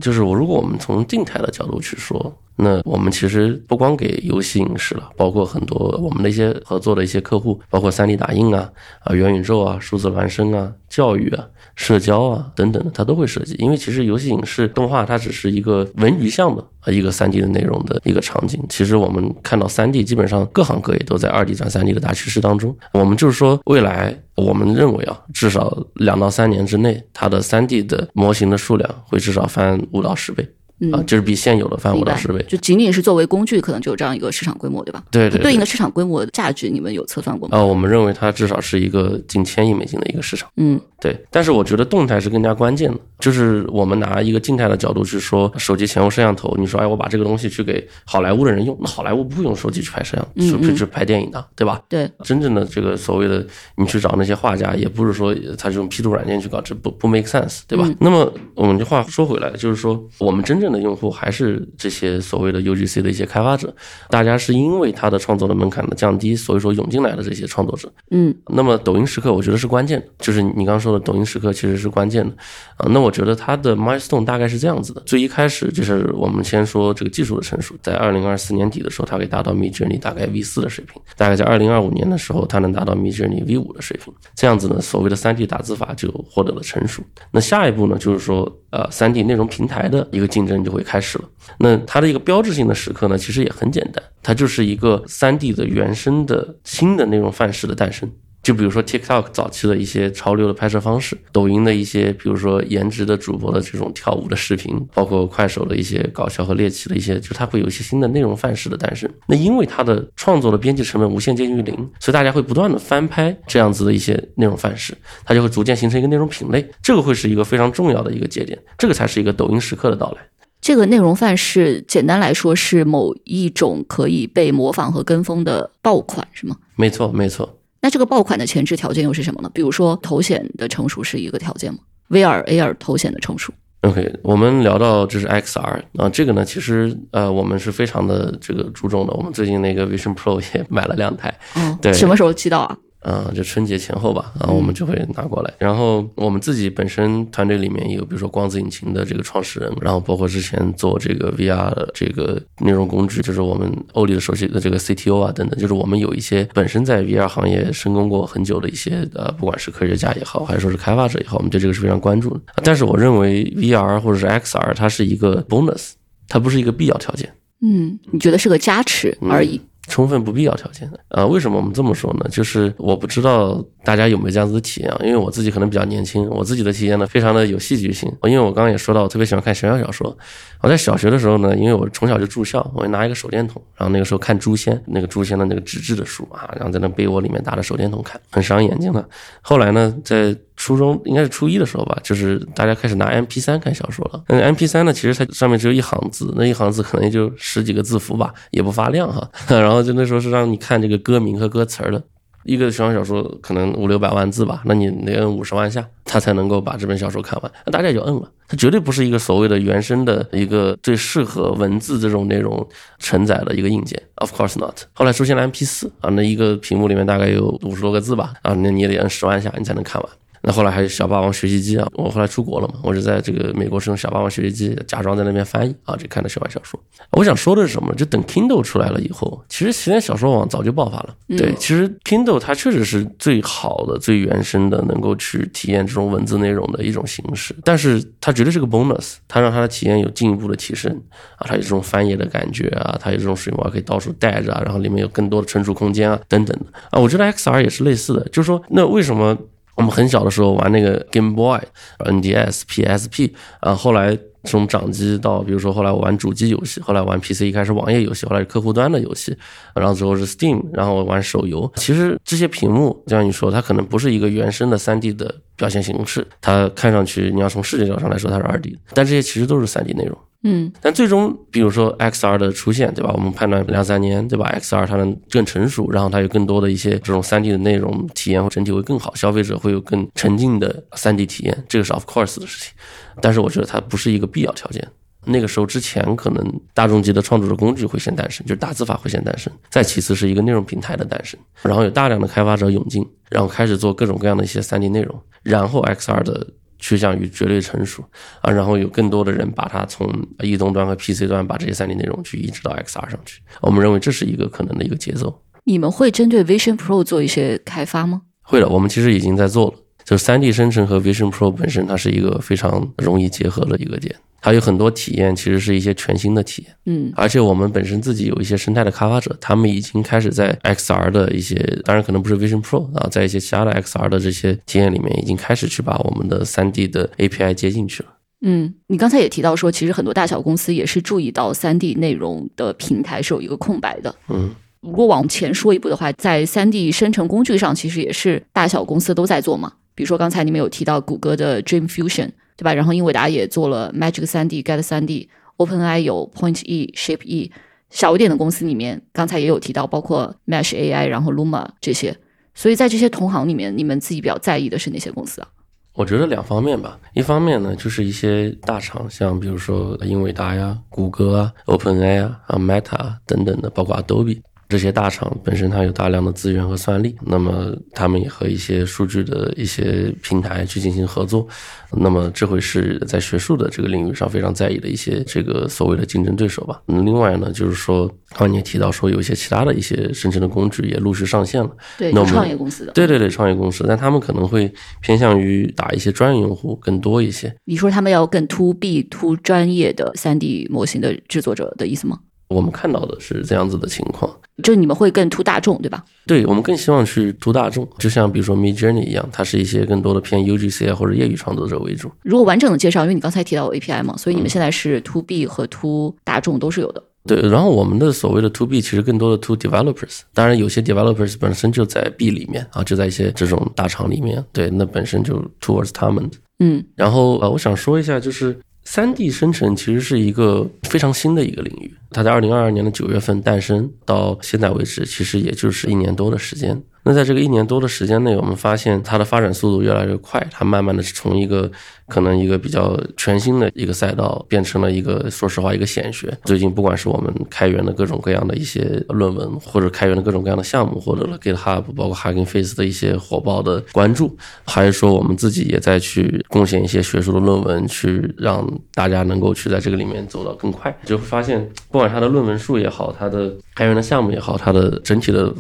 [0.01, 8.71] 就是我，如果我们从静态的角度去说，那我们其实不光给游戏影视了，包括很多我们的一些合作的一些客户，包括 3D 打印啊、
[9.03, 13.55] 啊元宇宙啊、数字孪生啊、教育啊、社交啊等等的，它都会涉及。
[13.55, 18.63] 因为其实游戏影视动画它只是一个文娱项目啊一个 3D 的内容的一个场景。
[18.69, 22.77] 其实我们看到 3D 基本上各行各业都在 2D 转 3D 的大趋势当中。
[22.93, 30.47] 我们就是说，未来我们认为啊，至少两到三年之内，它的 3D 的模型的数量会至少翻五到十倍。
[30.81, 32.45] 嗯啊，就是比现有的翻五到十倍。
[32.49, 35.03] 就仅仅是作为工具，可能就有这样一个市场规模，对吧？
[35.11, 37.59] 对对对对应的市场规模价值，你们有测算过吗？
[37.59, 40.49] 啊，我们认为它至少是一个近千亿美金的一个市场。
[40.57, 51.81] 嗯对，但是我觉得动态是更加关键的，就是我们拿一个静态的角度去说，手机前后摄像头，你说哎，我把这个东西去给好莱坞的人用，那好莱坞不会用手机去拍摄像，去嗯嗯去去拍电影的，对吧？
[51.89, 57.87] 对，真正的这个所谓的你去找那些画家，也不是说他是用 P 图软件去搞，这不不 make sense，对吧？
[57.87, 63.75] 嗯那么我们这话说回来，就是说我们真正的用户还是这些所谓的 UGC 的一些开发者，
[64.09, 67.93] 大家是因为他的创作的门槛的降低，所以说涌进来的这些创作者。
[68.11, 72.35] 嗯那么抖音时刻，我觉得是关键的，就是你刚刚说的抖音时刻其实是关键的
[72.77, 72.87] 啊。
[72.91, 84.13] 那我觉得它的 milestone 大概是这样子的：最一开始就是我们先说这个技术的成熟，在二零二四年底的时候，它可以达到 Mid Journey 大概 V 四的水平，大概在二零二五年的时候，它能达到 Mid Journey V 五的水平。
[84.35, 87.03] 这样子呢，所谓的三 D 打字法就获得了成熟。
[87.31, 91.25] 那下一步呢，就是说呃三 D 内容平台的一个竞争就会开始了。
[91.59, 98.11] 那它的一个标志性的时刻呢，其实也很简单，它就是一个三 D 的原生的新的内容范式的诞生。
[98.43, 109.09] 就比如说 TikTok 早期的一些潮流的拍摄方式，抖音的一些，比如说颜值的主播的这种跳舞的视频，包括快手的一些搞笑和猎奇的一些，就它会有一些新的内容范式的诞生。
[109.27, 120.19] 那因为它的创作的编辑成本无限接近于零，所以大家会不断的翻拍这样子的一些内容范式，它就会逐渐形成一个内容品类，这个会是一个非常重要的一个节点，这个才是一个抖音时刻的到来。
[120.63, 126.57] 这个内容范式简单来说是某一种可以被模仿和跟风的爆款，是吗？
[126.77, 127.60] 没错，没错。
[127.81, 129.51] 那这个爆款的前置条件又是什么呢？
[129.55, 131.79] 比如说头显的成熟是一个条件吗
[132.11, 139.13] ？VR、AR 头显的成熟，OK，我们聊到这是 XR 啊，这个呢，其实呃，我们是非常的这个注重的。
[139.15, 142.77] 我们最近那个 Vision Pro 也买了两台，哦，对什么时候寄到啊？
[143.01, 145.55] 啊，就春节前后吧，啊，我们就会拿过来。
[145.59, 162.41] 然后我们自己本身团队里面也有，比如说光子引擎的这个创始人，然后包括之前做这个 VR 的这个内容工具，就是我们欧里的首席的这个 CTO 啊等等，就是我们有一些本身在 VR 行业深耕过很久的一些呃，不管是科学家也好，还是说是开发者也好，我们对这个是非常关注的。
[162.63, 165.93] 但是我认为 VR 或者是 XR 它是一个 bonus，
[166.29, 167.33] 它不是一个必要条件。
[167.63, 169.61] 嗯，你觉得是个加持而已？
[169.91, 171.01] 充分不必要条件的。
[171.09, 172.27] 呃，为什么我们这么说呢？
[172.31, 178.11] 就是我不知道大家有没有这样子的体验啊，因为我自己可能比较年轻，我自己的体验呢非常的有戏剧性。
[178.25, 180.17] 因为我刚刚也说到，我特别喜欢看玄幻小说。
[180.61, 189.03] 我在小学的时候呢，因为我从小就住校，我就拿一个手电筒，然后那个时候看《诛仙》，那个《诛仙》的那个纸质的书啊，然后在那被窝里面打着手电筒看，很伤眼睛的。
[189.41, 194.23] 后来呢，在初中应该是初一的时候吧，就是大家开始拿 MP 3看小说了。
[194.29, 199.27] 那 MP 3呢，其实它上面只有一行字，那一行字可能也就十几个字符吧，也不发亮哈。
[199.49, 202.03] 然后就那时候是让你看这个歌名和歌词儿的。
[202.45, 207.53] 一个玄幻小说可能五六百万字吧，那你得摁五十万下，他才能够把这本小说看完。
[207.67, 212.67] 那大家就摁了，它绝对不是一个所谓的原生的一个最适合文字这种内容
[212.99, 214.01] 承载的一个硬件。
[214.17, 214.81] Of course not。
[214.93, 220.11] 后来出现了 MP 四啊，那一个屏幕里面大概有五十多个字吧，啊，那你也得摁十万下你才能看完。
[220.43, 226.81] 那后来还有小霸王学习机啊，我后来出国了嘛，我是在这个美国是用小霸王学习机，假装在那边翻译啊，就看的校外小说。
[227.13, 227.95] 我想说的是什么？
[227.95, 231.15] 就等 Kindle 出来了以后，其实起点小说网早就爆发了。
[231.29, 237.55] 对，其实 Kindle 它确实是最好的、最原生的，能够去体验这种文字内容的一种形式。
[237.63, 240.91] 但是它绝对是个 bonus，它让它的体验有进一步的提升
[241.37, 246.99] 啊，它有这种翻页的感觉啊，它有这种水墨可以到处带着啊，然后里面有更多的存储空间啊，等等的啊。
[246.99, 249.37] 我觉得 XR 也是类似的，就是说，那为什么？
[249.77, 251.61] 我们很小的时候玩那个 Game Boy、
[251.99, 259.37] NDS、PSP 啊，后来从掌机到，比如说后来我玩主机游戏，后来玩 PC，一开始网页游戏，后来是客户端的游戏，
[259.75, 261.71] 然后之后是 Steam，然后玩手游。
[261.77, 270.17] 其实这些屏幕，就像你说，它可能不是一个原生的 3D 的表现形式，它看上去你要从视觉角上来说它是 2D 的，但这些其实都是 3D 内容。
[270.43, 273.13] 嗯，但最终，比如说 XR 的出现，对吧？
[273.15, 282.73] 我们判断两三年，对吧？XR 它能更成熟，然后它有更多的一些这种三 D 的内容体验，整体会更好，消费者会有更沉浸的三 D 体验，这个是 of course 的事情。
[283.21, 284.83] 但是我觉得它不是一个必要条件。
[285.27, 296.47] 那个时候之前，可能大众级的创作者工具会先诞生，就是大字法会先诞生，再其次是一个内容平台的诞生，然后有大量的开发者涌进，然后开始做各种各样的一些三 D 内容，然后 XR 的。
[296.81, 298.03] 趋向于绝对成熟
[298.41, 300.09] 啊，然后有更多的人把它从
[300.43, 303.41] 移动端和 PC 端把这些 3D 内容去移植到 XR 上去。
[303.61, 305.43] 我们认为这是一个可能的一个节奏。
[305.65, 308.23] 你们会针对 Vision Pro 做一些开发吗？
[308.43, 309.75] 会的，我们其实已经在做了。
[310.03, 314.17] 就是 3D 生成和 Vision Pro 本身，它是一个非常容易结合的一个点。
[314.43, 316.75] 它有很多体验，其实是一些全新的体验。
[316.87, 328.09] 嗯，而且我们本身自己有一些生态的开发者，他们已经开始在 XR 的一些，当然可能不是 Vision Pro 啊，在一些其他的 XR 的这些体验里面，已经开始去把我们的 3D 的 API 接进去了。
[328.43, 334.15] 嗯，你刚才也提到说，其实很多大小公司也是注意到 3D 内容的平台是有一个空白的。
[334.29, 339.75] 嗯，如果往前说一步的话，在 3D 生成工具上，其实也是大小公司都在做嘛。
[339.95, 342.31] 比如说刚才你们有提到谷歌的 Dream Fusion。
[342.61, 342.75] 对吧？
[342.75, 347.51] 然后英伟达也做了 Magic 3D、Get 3D，OpenAI 有 Point E、Shape E，
[347.89, 352.15] 小一点的公司里面，刚才也有提到，包括 Mesh AI，然后 Luma 这些。
[352.55, 355.49] 所以在这些同行里面，你们自己比较在意的是哪些公司啊？
[355.95, 356.99] 我觉得两方面吧。
[357.15, 364.43] 一方面呢，就是一些大厂，像比如说英伟达呀、谷歌啊、OpenAI 啊、Meta 等等的，包括 Adobe。
[364.71, 371.47] 这些大厂本身它有大量的资源和算力，那么他们也和一些数据的一些平台去进行合作，
[371.91, 376.81] 那么这会是在学术的这个领域上非常在意的一些这个所谓的竞争对手吧。
[376.87, 387.53] 另外呢，就是说刚才你也提到说有一些其他的一些生成的工具也陆续上线了，对，创业公司的，对对对，创业公司，但他们可能会偏向于打一些专业用户更多一些。
[387.65, 392.21] 你说他们要更 to B to 专业的三 D 模型的制作者的意思吗？
[392.51, 394.29] 我们看到的是这样子的情况，
[394.63, 396.05] 就你们会更图大众，对吧？
[396.27, 402.11] 对，我们更希望去图大众，就像比如说 Mid Journey 一样，它是一些更多的偏 UGC 啊或者业余创作者为主。
[402.23, 407.03] 如果完整的介绍，因为你刚才提到 API 嘛，所以你们现在是 To B 和 To 大众都是有的。
[407.25, 416.29] 对，然后我们的所谓的 To B 其实更多的 To Developers，当然有些 Developers 本身就在 B 里面啊，就在一些这种大厂里面，对，那本身就 Towards 他们。
[416.59, 418.59] 嗯，然后呃，我想说一下就是。
[418.85, 426.81] 三 D 生成其实是一个非常新的一个领域，它在二零二二年的九月份诞生，到现在为止，其实也就是一年多的时间。
[427.03, 431.71] 那在这个一年多的时间内，我们发现它的发展速度越来越快，它慢慢的从一个
[432.07, 436.31] 可能一个比较全新的一个赛道，变成了一个说实话一个显学。
[436.45, 455.51] 最近不管是我们开源的各种各样的一些论文，或者开源的各种各样的项目，获得了 GitHub 包括 Hugging Face 的一些火爆的关注，还是说我们自己也在去贡献一些学术的论文，去让大家能够去在这个里面走到更快，就会发现不管它的论文数也好，它的开源的项目也好，它的整体的。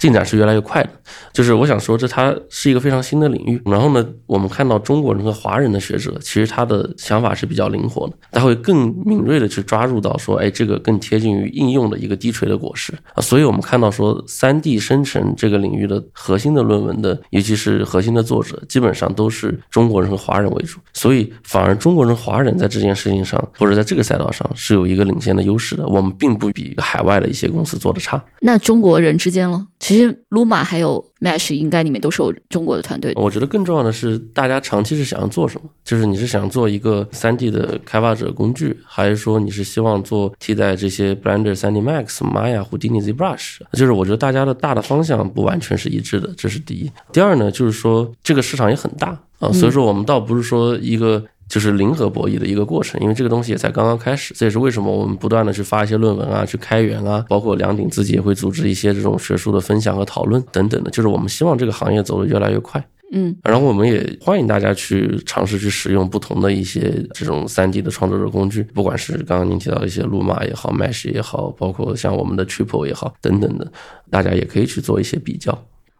[0.00, 0.90] 进展是越来越快的，
[1.30, 3.60] 就是我想说，这它是一个非常新的领域。
[3.66, 13.20] 然后呢，我们看到中国人和华人的学者，其实他的想法是比较灵活的，他会更敏锐的去抓入到说，哎，这个更贴近于应用的一个低垂的果实啊。
[13.20, 20.78] 所以我们看到说，三 D 生成这个领域的核心的论文的，尤其是核心的作者，基本上都是中国人和华人为主。
[20.94, 25.86] 所以反而中国人、华人在这件事情上，或者在这个赛道上是有一个领先的优势的。
[25.86, 28.24] 我们并不比海外的一些公司做的差。
[28.40, 29.66] 那中国人之间了？
[29.80, 33.14] 其实，Luma 还有 Mesh 应该里面都是有中国的团队。
[33.16, 35.68] 我觉得更重要的是，大家长期是想要做什么？
[35.82, 43.60] 就是你是想做一个 3D 的开发者工具，还是说你是希望做替代这些 Blender、3D Max、Maya、Houdini、ZBrush？
[43.72, 46.90] 就是我觉得大家的大的方向不完全是一致的，这是第一。
[47.10, 51.24] 第二呢，就是说这个市场也很大啊，所以说我们倒不是说一个。
[51.50, 62.82] 就是零和博弈的一个过程，因为这个东西也才刚刚开始，这也是为什么我们不断的去发一些论文啊，去开源啊，包括梁鼎自己也会组织一些这种学术的分享和讨论等等的，就是我们希望这个行业走得越来越快。
[63.12, 73.72] 嗯然后我们也欢迎大家去尝试去使用不同的一些这种三 D 的创作者工具，不管是刚刚您提到的一些路马也好、Mesh 也好，包括像我们的 Triple 也好等等的，
[74.10, 75.52] 大家也可以去做一些比较。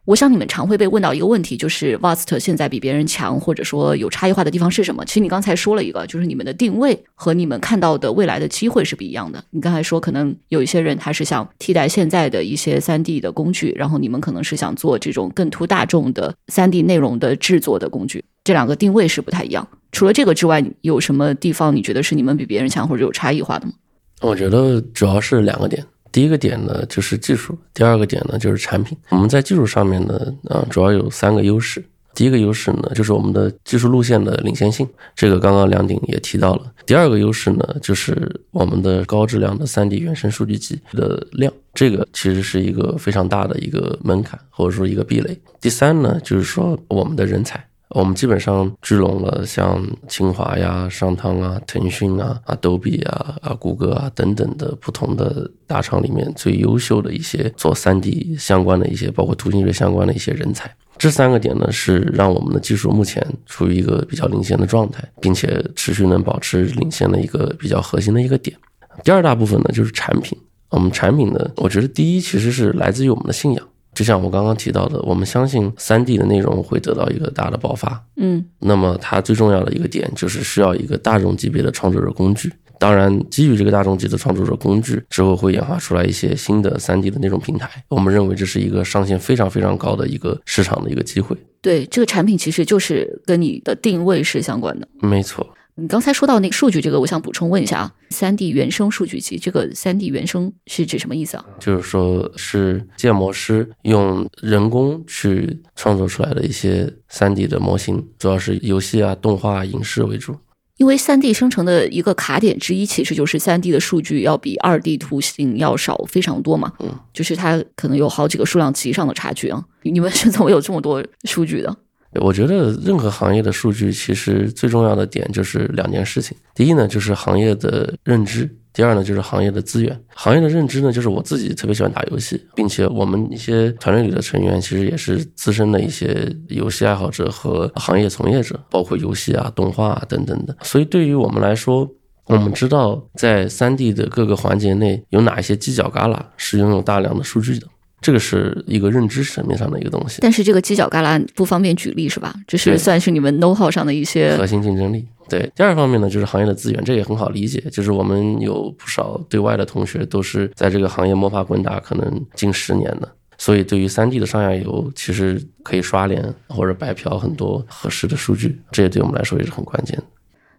[0.06, 5.04] 我想你们常会被问到一个问题，就是 Vast 现在比别人强，或者说有差异化的地方是什么？
[5.04, 9.44] 其实你刚才说了一个，就是你们的定位和你们看到的未来的机会是不一样的。
[9.50, 19.68] 你刚才说，可能有一些人他是想替代现在的一些三 D 的工具，然后你们可能是想做这种更突大众的三 D 内容的制作的工具，这两个定位是不太一样。
[19.92, 23.74] 除了这个之外，有什么地方你觉得是你们比别人强或者有差异化的吗？
[24.22, 25.84] 我觉得主要是两个点。
[26.12, 28.96] 第一个点呢就是技术，第二个点呢就是产品。
[29.10, 31.84] 我们在技术上面呢，啊，主要有三个优势。
[32.12, 36.72] 第一个优势呢，就是我们的技术路线的领先性，这个刚刚梁鼎也提到了。
[36.84, 45.40] 第二个优势呢，就是我们的高质量的 3D 原生数据集的量，这个其实是一个非常大的一个门槛，或者说一个壁垒。
[45.60, 47.64] 第三呢，就是说我们的人才。
[47.90, 60.72] 我们基本上聚拢了像清华呀、商汤啊、腾讯啊、Adobe 啊、啊谷歌啊等等的不同的大厂里面最优秀的一些做 3D 相关的一些，包括图形学相关的一些人才。
[60.98, 68.56] 这三个点呢，是让我们的技术目前处于一个比较领先的状态，并且持续能保持领先的一个比较核心的一个点。
[69.02, 70.38] 第二大部分呢，就是产品。
[70.68, 73.66] 我们产品呢，我觉得第一其实是来自于我们的信仰。
[74.00, 78.02] 就像我刚刚提到的，我们相信三 D 的内容会得到一个大的爆发。
[78.16, 82.50] 嗯那么它最重要的一个点就是需要一个大众级别的创作者工具。
[82.78, 87.68] 当然，基于这个大众级的创作者工具之后，会演化出来一些新的三 D 的那种平台。
[87.88, 91.36] 我们认为这是一个上限非常非常高的一个市场的一个机会。
[91.60, 94.88] 对，这个产品其实就是跟你的定位是相关的。
[95.02, 95.46] 没错，
[95.80, 101.44] 你刚才说到那个数据，这个我想补充问一下啊，三 D 原生数据集，这个三 D 原生是指什么意思啊？
[101.58, 110.36] 就是说是建模师用人工去创作出来的一些三 D 的模型，主要是游戏啊、动画、影视为主。
[110.76, 119.64] 因为三 D 生成的一个卡点之一，其实就是三 D 的数据要比二 D 图形要少非常多嘛，嗯，就是它可能有好几个数量级上的差距啊。
[119.82, 121.74] 你们是怎么有这么多数据的？
[122.20, 126.36] 我觉得任何行业的数据其实最重要的点就是两件事情。
[126.54, 129.96] 第一呢，就是行业的认知；第二呢，就是行业的资源。
[130.14, 140.56] 行业的认知呢，就是我自己特别喜欢打游戏，并且我们一些团队里的成员其实也是资深的一些游戏爱好者和行业从业者，包括游戏啊、动画啊等等的。
[140.62, 141.88] 所以对于我们来说，
[142.26, 147.66] 我们知道在三 D 的各个环节内有哪一些犄角旮旯是拥有大量的数据的。
[148.00, 152.34] 这个是一个认知层面上的一个东西，但是这个犄角旮旯不方便举例是吧？
[152.46, 155.06] 这是算是你们 know how 上的一些核心竞争力。
[155.28, 170.04] 对，第二方面呢，就是行业的资源，这也很好理解，就是我们有不少对外的同学都是在这个行业摸爬滚打，可能近十年的，所以对于三 D 的上下游，其实可以刷脸或者白嫖很多合适的数据，这也对我们来说也是很关键的。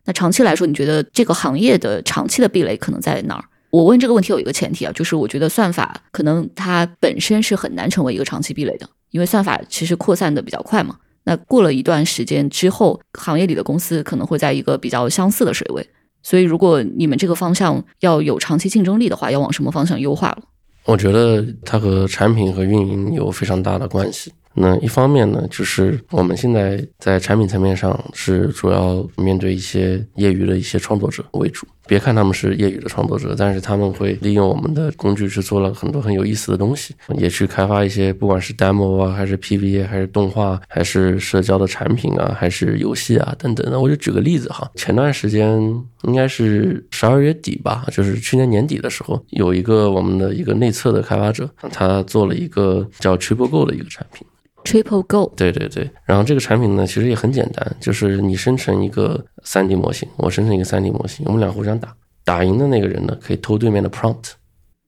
[0.06, 3.44] 那长期来说，你觉得这个行业的长期的壁垒可能在哪儿？
[3.72, 10.97] 我问这个问题有一个前提啊，就是我觉得算法可能它本身是很难成为一个长期壁垒的，因为算法其实扩散的比较快嘛。
[11.24, 15.88] 那过了一段时间之后，行业里的公司可能会在一个比较相似的水位。
[16.24, 20.43] 所以，如果你们这个方向要有长期竞争力的话，要往什么方向优化了？
[20.86, 24.32] 我觉得它和产品和运营有非常大的关系。
[24.53, 31.65] 那一方面呢，就是我们现在在产品层面上是主要面对一些业余的一些创作者为主。
[31.88, 43.80] 别看他们是业余的创作者，但是他们会利用我们的工具去做了很多很有意思的东西，也去开发一些不管是 demo 啊，还是 PVA，还是动画，还是社交的产品啊，还是游戏啊等等那。
[43.80, 45.60] 我就举个例子哈，前段时间
[46.04, 54.26] 应该是十二月底吧，就是去年年底的时候，有一个我们的一个内测的开发者，他做了一个叫 Triple Go 的一个产品。
[54.64, 61.93] Triple Go，对对对，然后这个产品呢，其实也很简单，就是你生成一个 3D 模型，我生成一个 3D 模型，我们俩互相打，
[62.24, 64.32] 打赢的那个人呢，可以偷对面的 prompt，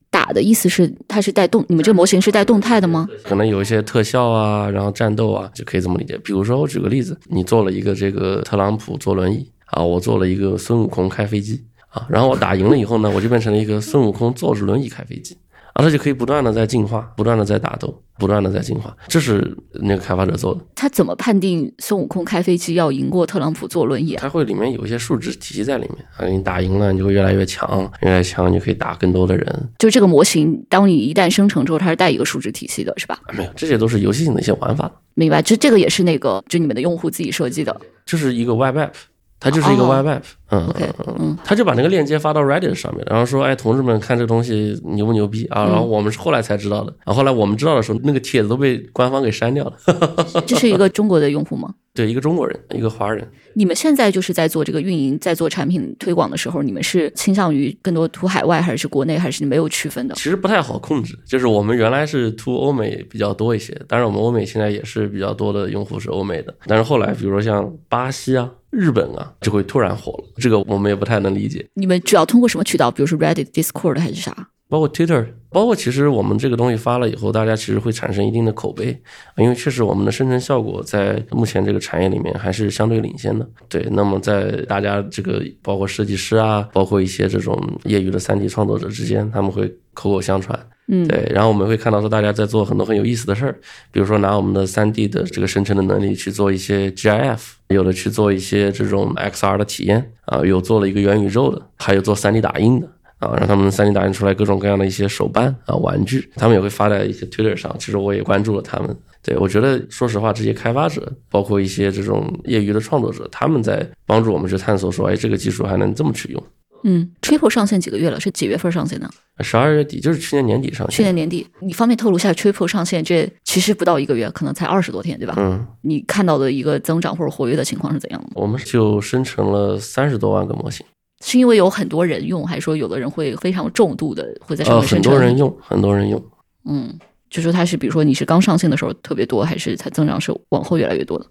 [0.10, 3.08] 打的意思是它是带动，你们这个模型是带动态的吗？
[3.24, 6.18] 可能有一些特效啊，然后战斗啊，就可以这么理解。
[6.24, 15.36] 比如说，我举个例子，你做了一个这个特朗普坐轮椅啊，我做了一个孙悟空开飞机啊，然后我打赢了以后呢，我就变成了一个孙悟空坐着轮椅开飞机。
[15.74, 20.62] 啊，它就可以不断的在进化，不断的在打斗，不断的在进化，这是那个开发者做的。
[20.76, 24.20] 他怎么判定孙悟空开飞机要赢过特朗普坐轮椅啊？
[24.22, 29.70] 他会里面有一些数值体系在里面啊，你打赢了，你就会越来越强，越来越强，你就可以打更多的人。
[29.80, 33.20] 就这个模型，当你一旦生成之后，它是带一个数值体系的，是吧？
[33.26, 35.42] 啊没有，这些都是游戏性的一些玩法，明白？
[35.42, 37.76] 这这个也是那个，就你们的用户自己设计的。
[38.06, 38.92] 就是一个 Web App，
[39.40, 40.22] 它就是一个哦 Web App
[40.54, 40.90] 嗯 OK，
[41.20, 49.74] 嗯，他就把那个链接发到 Reddit 上面，然后说：“哎，同志们，看这个东西牛不牛逼啊？”然后我们是后来才知道的，然后后来我们知道的时候，那个帖子都被官方给删掉了。
[50.46, 51.74] 这是一个中国的用户吗？
[51.96, 53.28] 对，一个中国人，一个华人。
[53.54, 60.16] 你们现在就是在做这个运营，在做产品推广的时候，你们是倾向于更多图海外，还是国内，还是没有区分的？
[60.16, 71.66] 其实不太好控制，就是我们原来是图欧美比较多一些，当然我们欧美现在也是比较多的用户是欧美的，但是后来比如说像巴西啊、日本啊，就会突然火了，这个我们也不太能理解。
[71.74, 72.92] 你们主要通过什么渠道？
[72.92, 74.50] 比如说 Reddit、Discord 还是啥？
[74.68, 79.00] 包括 Twitter，包括其实我们这个东西发了以后，大家其实会产生一定的口碑，
[79.38, 83.48] 因为确实我们的生成效果在目前这个产业里面还是相对领先的。
[83.70, 90.60] 对，那么在大家这个包括设计师啊，包括一些这种业余的三 D 创作者之间，他们会口口相传。
[90.88, 93.56] 嗯，对，然后我们会看到说大家在做很多很有意思的事儿，
[93.92, 102.88] 比如说拿我们的三 D 的这个生成的能力去做一些 GIF，有的去做一些这种 XR 的体验啊，有做了一个元宇宙的，还有做三 D 打印的。
[103.20, 107.74] 啊，让他们三 D 打印出来各种各样的一些手办啊、玩具，他们也会发在一些 Twitter 上。
[107.80, 108.94] 其实我也关注了他们。
[109.22, 116.44] 对我觉得，说实话，这些开发者，包括一些这种业余的创作者，他们在帮助我们去探索，说，哎，这个技术还能这么去用。
[116.84, 118.20] 嗯，Triple 上线几个月了？
[118.20, 119.10] 是几月份上线的？
[119.40, 120.98] 十二月底，就是去年年底上线。
[120.98, 125.34] 去年年底，你方便透露一下 Triple 上线这其实不到一个月，可能才二十多天，对吧？
[125.38, 128.30] 嗯，你看到的一个增长或者活跃的情况是怎样的？
[128.36, 130.86] 我们就生成了三十多万个模型。
[131.26, 135.12] 是因为有很多人用，还是说有的人会非常重度的会在上呃，面生成？
[135.12, 136.22] 很多人用，很多人用。
[136.66, 136.94] 嗯，
[137.30, 141.26] 就说它是，比如说你是刚上线的时候特别多，还是它增长是往后越来越多的？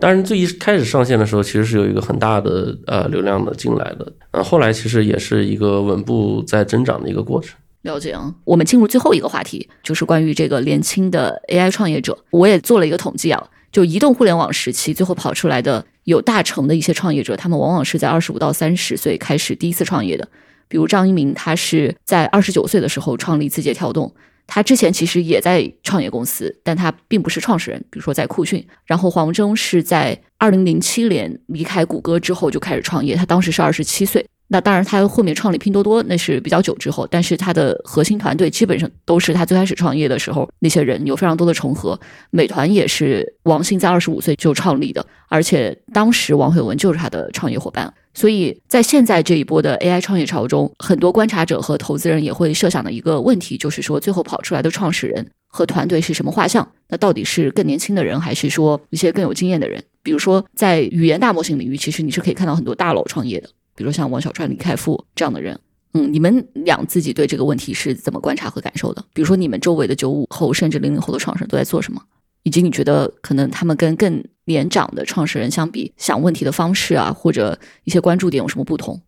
[0.00, 7.54] 当然，最一开始上线的时候，其实是有一个很大的呃流量的进来的，呃，后来其实也是一个稳步在增长的一个过程。
[7.82, 12.16] 了解，我们进入最后一个话题，就是关于这个年轻的 AI 创业者。
[12.30, 20.26] 我也做了一个统计啊，就移动互联网时期最后跑出来的有大成的一些创业者，他们往往是在二十五到三十岁开始第一次创业的。
[20.68, 24.14] 比如张一鸣，他是在二十九岁的时候创立字节跳动，
[24.52, 28.66] 他之前其实也在创业公司，但他并不是创始人，比如说在酷讯。
[28.84, 34.26] 然后黄峥是在二零零七年离开谷歌之后就开始创业，他当时是二十七岁。
[34.52, 41.98] 那当然，他后面创立拼多多那是比较久之后，但是他的核心团队基本上都是他最开始创业的时候那些人，有非常多的重合。
[42.30, 47.94] 美团也是王兴在二十五岁就创立的，而且当时王慧文就是他的创业伙伴。
[48.12, 56.68] 所以在现在这一波的 AI 创业潮中，很多观察者和投资人也会设想的一个问题，就是说最后跑出来的创始人和团队是什么画像？
[56.88, 59.80] 那到底是更年轻的人，还是说一些更有经验的人？
[60.02, 63.48] 比如说在语言大模型领域，其实你是可以看到很多大佬创业的。
[63.80, 65.58] 比如像王小川、李开复这样的人，
[65.94, 69.02] 嗯，你们俩自己对这个问题是怎么观察和感受的？
[69.14, 72.02] 比如说你们周围的九五后甚至零零后的创始人都在做什么，
[72.42, 79.00] 以及你觉得可能他们跟更年长的创始人相比，想问题的方式啊，或者一些关注点有什么不同？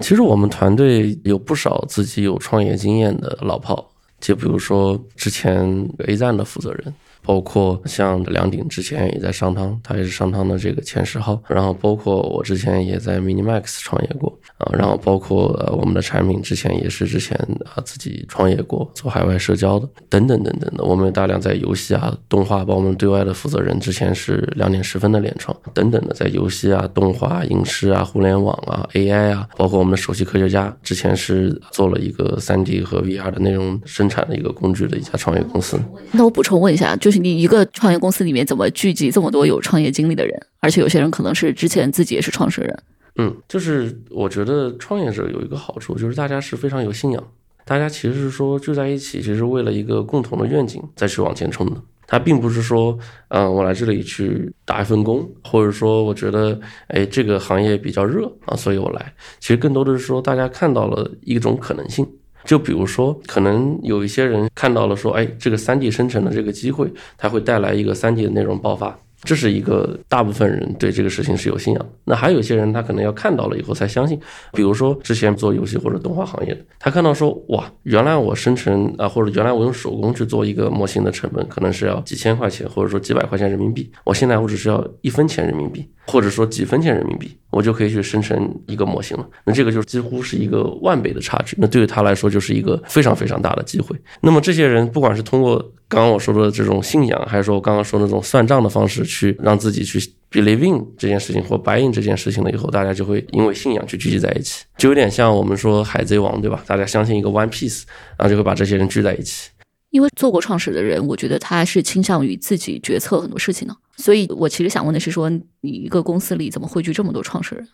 [0.00, 6.92] 其实我们团队有不少自己有创业经验的老炮，就比如说之前 A 站的负责人。
[7.24, 11.40] 包括像梁鼎之前也在商汤，他也是商汤的这个前十号。
[11.46, 14.70] 然后包括我之前也在 Minimax 创业过啊。
[14.72, 20.82] 然后包括呃我们的产品之前也是之前啊自己创业过做海外社交的等等等等的。
[20.84, 35.78] 我们有大量在游戏啊动画，包括我们对外的负责人之前是两点十分的联创等等的，在游戏啊动画、影视啊、互联网啊、AI 啊，包括我们的首席科学家之前是做了一个三 D 和 VR 的内容生产的一个工具的一家创业公司。
[36.10, 37.17] 那我补充问一下，就是。
[37.18, 40.40] 你一个创业公司里面怎么聚集这么多有创业经历的人？
[40.60, 42.82] 而且有些人可能是之前自己也是创始人。
[43.16, 47.22] 嗯，就是我觉得创业者有一个好处，就是大家是非常有信仰，
[47.64, 51.76] 大家其实是说聚在一起，其实为了一个共同的愿景再去往前冲的。
[52.10, 52.98] 他并不是说，
[53.28, 59.12] 嗯，我来这里去打一份工，或者说我觉得，哎，这个行业比较热啊，所以我来。
[59.40, 62.08] 其实更多的是说，大家看到了一种可能性。
[62.48, 68.98] 就比如说，可能有一些人看到了说，哎，这个三 D 生成的这个机会，它会带来一个三 D 的内容爆发。
[69.22, 71.86] 这是一个大部分人对这个事情是有信仰。
[72.04, 74.18] 那还有一些人，他可能要看到了以后才相信。
[74.52, 83.90] 比如说之前做游戏或者动画行业的，他看到说，哇，原来我生成啊，或者原来我用手工去做一个模型的成本，可能是要几千块钱，或者说几百块钱人民币。
[84.04, 89.28] 我现在我只需要一分钱人民币，或者说几分钱人民币，我就可以去生成一个模型了。
[89.44, 91.56] 那这个就几乎是一个万倍的差距。
[91.58, 93.96] 那对于他来说，就是一个非常非常大的机会。
[94.20, 99.98] 那么这些人，不管是通过刚刚我说的这种信仰，还是说我刚刚说那种算账的方式，去让自己去
[100.30, 106.62] believe in 这件事情或 buy in 这件事情了以后，大家就会因为信仰去聚集在一起，就有点像我们说海贼王，对吧？
[106.66, 107.84] 大家相信一个 one piece，
[108.18, 109.50] 然后就会把这些人聚在一起。
[109.90, 117.66] 因为做过创始的人，我觉得他是倾向于自己决策很多事情的，所以我其实想问的是，说你一个公司里怎么汇聚这么多创始人？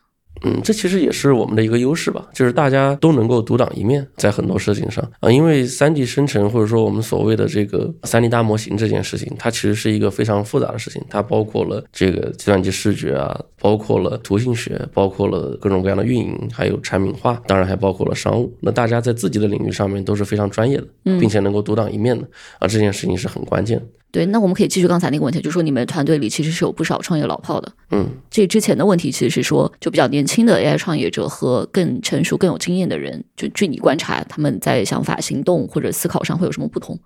[0.42, 18.52] 嗯，这其实也是我们的一个优势吧，就是大家都能够独当一面，在很多事情上啊，因为三 D 生成或者说我们所谓的这个三 D 大模型这件事情，它其实是一个非常复杂的事情，它包括了这个计算机视觉啊，包括了图形学，包括了各种各样的运营，还有产品化，当然还包括了商务。
[18.60, 20.86] 那大家在自己的领域上面都是非常专业的，
[21.18, 22.26] 并且能够独当一面的
[22.58, 23.84] 啊，这件事情是很关键的。
[24.14, 27.72] 对，那我们可以继续刚才那个问题，就是说你们团队里其实是有不少创业老炮的。
[27.90, 36.96] 嗯，这之前的问题其实是说，就比较年轻的 AI 创业者和更成熟、更有经验的人，就据你观察，他们在想法、行动或者思考上会有什么不同？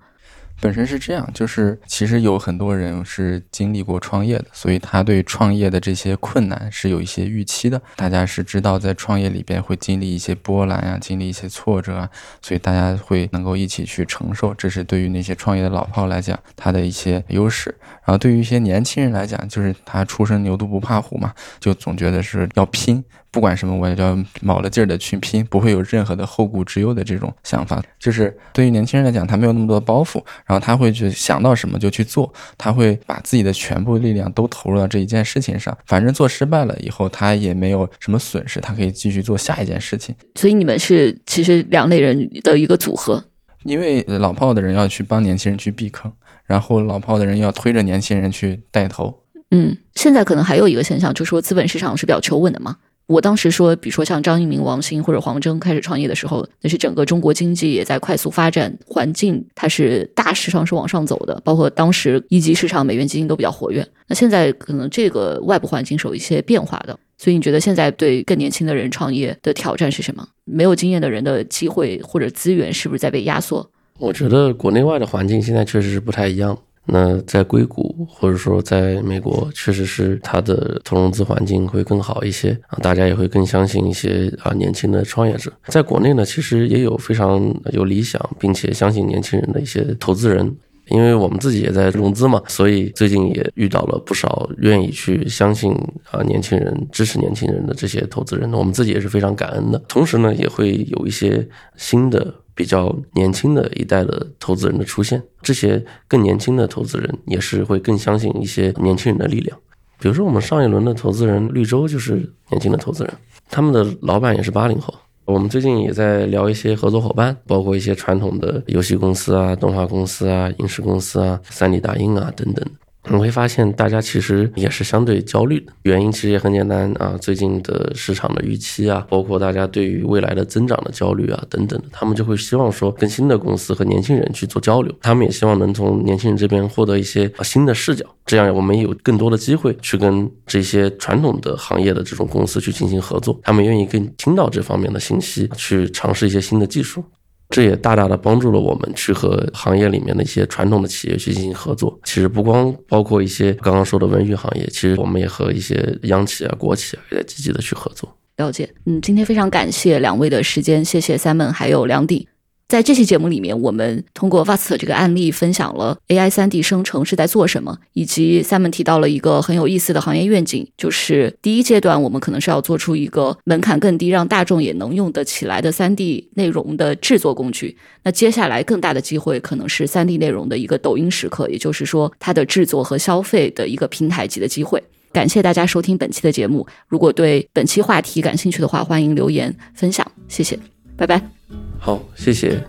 [0.60, 7.80] 本身是这样，就是其实有很多人是经历过创业的，所以他对创业的这些困难是有一些预期的。
[7.96, 12.10] 大家是知道在创业里边会经历一些波澜啊，经历一些挫折啊，
[12.42, 14.52] 所以大家会能够一起去承受。
[14.54, 17.74] 这是对于那些创业的老炮来讲，他的一些优势。
[18.08, 21.30] 然后对于一些年轻人来讲，就是他初生牛犊不怕虎嘛，
[21.60, 23.04] 就总觉得是要拼。
[23.30, 27.84] 不管什么，我也要卯了劲儿的去拼，不会有任何的后顾之忧的这种想法。
[27.98, 35.76] 就是对于年轻人来讲，他没有那么多的包袱，然后他会去想到什么就去做，他会把自己的全部力量都投入到这一件事情上。
[35.84, 40.14] 反正做失败了以后，他也没有什么损失，他可以继续做下一件事情。
[40.36, 43.22] 所以你们是其实两类人的一个组合，
[43.64, 46.10] 因为老炮的人要去帮年轻人去避坑，
[46.48, 49.22] 然后老炮的人要推着年轻人去带头。
[49.50, 52.78] 嗯，现在可能还有一个现象，就是说资本市场是比较求稳的嘛。
[53.06, 63.86] 我当时说，比如说像张一鸣、王兴或者黄峥开始创业的时候，那是整个中国经济也在快速发展，环境它是大势上是往上走的，包括当时一级市场美元基金都比较活跃。
[64.08, 70.28] 那现在可能这个外部环境是有一些变化的，所以你觉得现在对更年轻的人创业的挑战是什么？
[70.44, 73.70] 没有经验的人的机会或者资源是不是在被压缩？
[73.98, 76.56] 我觉得国内外的环境现在确实是不太一样。
[76.90, 85.52] 那在硅谷或者说在美国，确实是它的投融资环境会更好一些啊，大家也会更相信一些啊年轻的创业者。
[85.66, 90.56] 在国内呢，其实也有非常有理想并且相信年轻人的一些投资人，
[90.88, 95.70] 因为我们自己也在融资嘛，所以最近也遇到了不少愿意去相信
[96.10, 99.78] 啊年轻人、支持年轻人的这些投资人，我们自己也是非常感恩的。
[99.88, 101.46] 同时呢，也会有一些
[101.76, 102.34] 新的。
[102.58, 109.56] 比较年轻的一代的投资人的出现，这些更年轻的投资人也是会更相信一些年轻人的力量。
[110.00, 112.14] 比如说，我们上一轮的投资人绿洲就是
[112.50, 113.14] 年轻的投资人，
[113.48, 114.92] 他们的老板也是八零后。
[115.24, 122.66] 我们最近也在聊一些合作伙伴，包括一些传统的游戏公司啊、动画公司啊、影视公司啊、三 D 打印啊等等。
[123.10, 125.72] 你会发现，大家其实也是相对焦虑的。
[125.82, 134.94] 原因其实也很简单啊，最近的市场的预期啊，包括大家对于未来的增长的焦虑啊等等的，他们就会希望说跟新的公司和年轻人去做交流。
[135.00, 143.40] 他们也希望能从年轻人这边获得一些新的视角，这样我们也有更多的机会去跟这些传统的行业的这种公司去进行合作。
[143.42, 147.02] 他们愿意更听到这方面的信息，去尝试一些新的技术。
[147.50, 151.98] 这也大大的帮助了我们去和行业里面的一些传统的企业去进行合作。
[152.04, 158.14] 其实不光包括一些刚刚说的文娱行业，其实我们也和一些央企啊、国企啊也在积极的去合作。
[158.36, 162.26] 了解，嗯，今天非常感谢两位的时间，谢谢 Simon 还有梁鼎。
[162.68, 177.74] 在这期节目里面，我们通过 Vast 这个案例分享了 AI 三 D 生成是在做什么，以及 Simon 提到了一个很有意思的行业愿景，就是第一阶段我们可能是要做出一个门槛更低、让大众也能用得起来的三 D 内容的制作工具。
[178.02, 184.82] 那接下来更大的机会可能是三 D 内容的一个抖音时刻，也就是说它的制作和消费的一个平台级的机会。
[185.10, 190.58] 感谢大家收听本期的节目，如果对本期话题感兴趣的话，欢迎留言分享，谢谢，
[190.98, 191.37] 拜拜。
[191.78, 192.62] 好谢谢。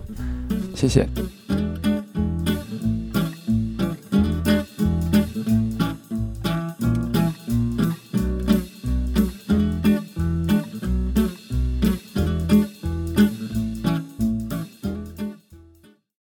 [0.74, 1.06] 谢谢。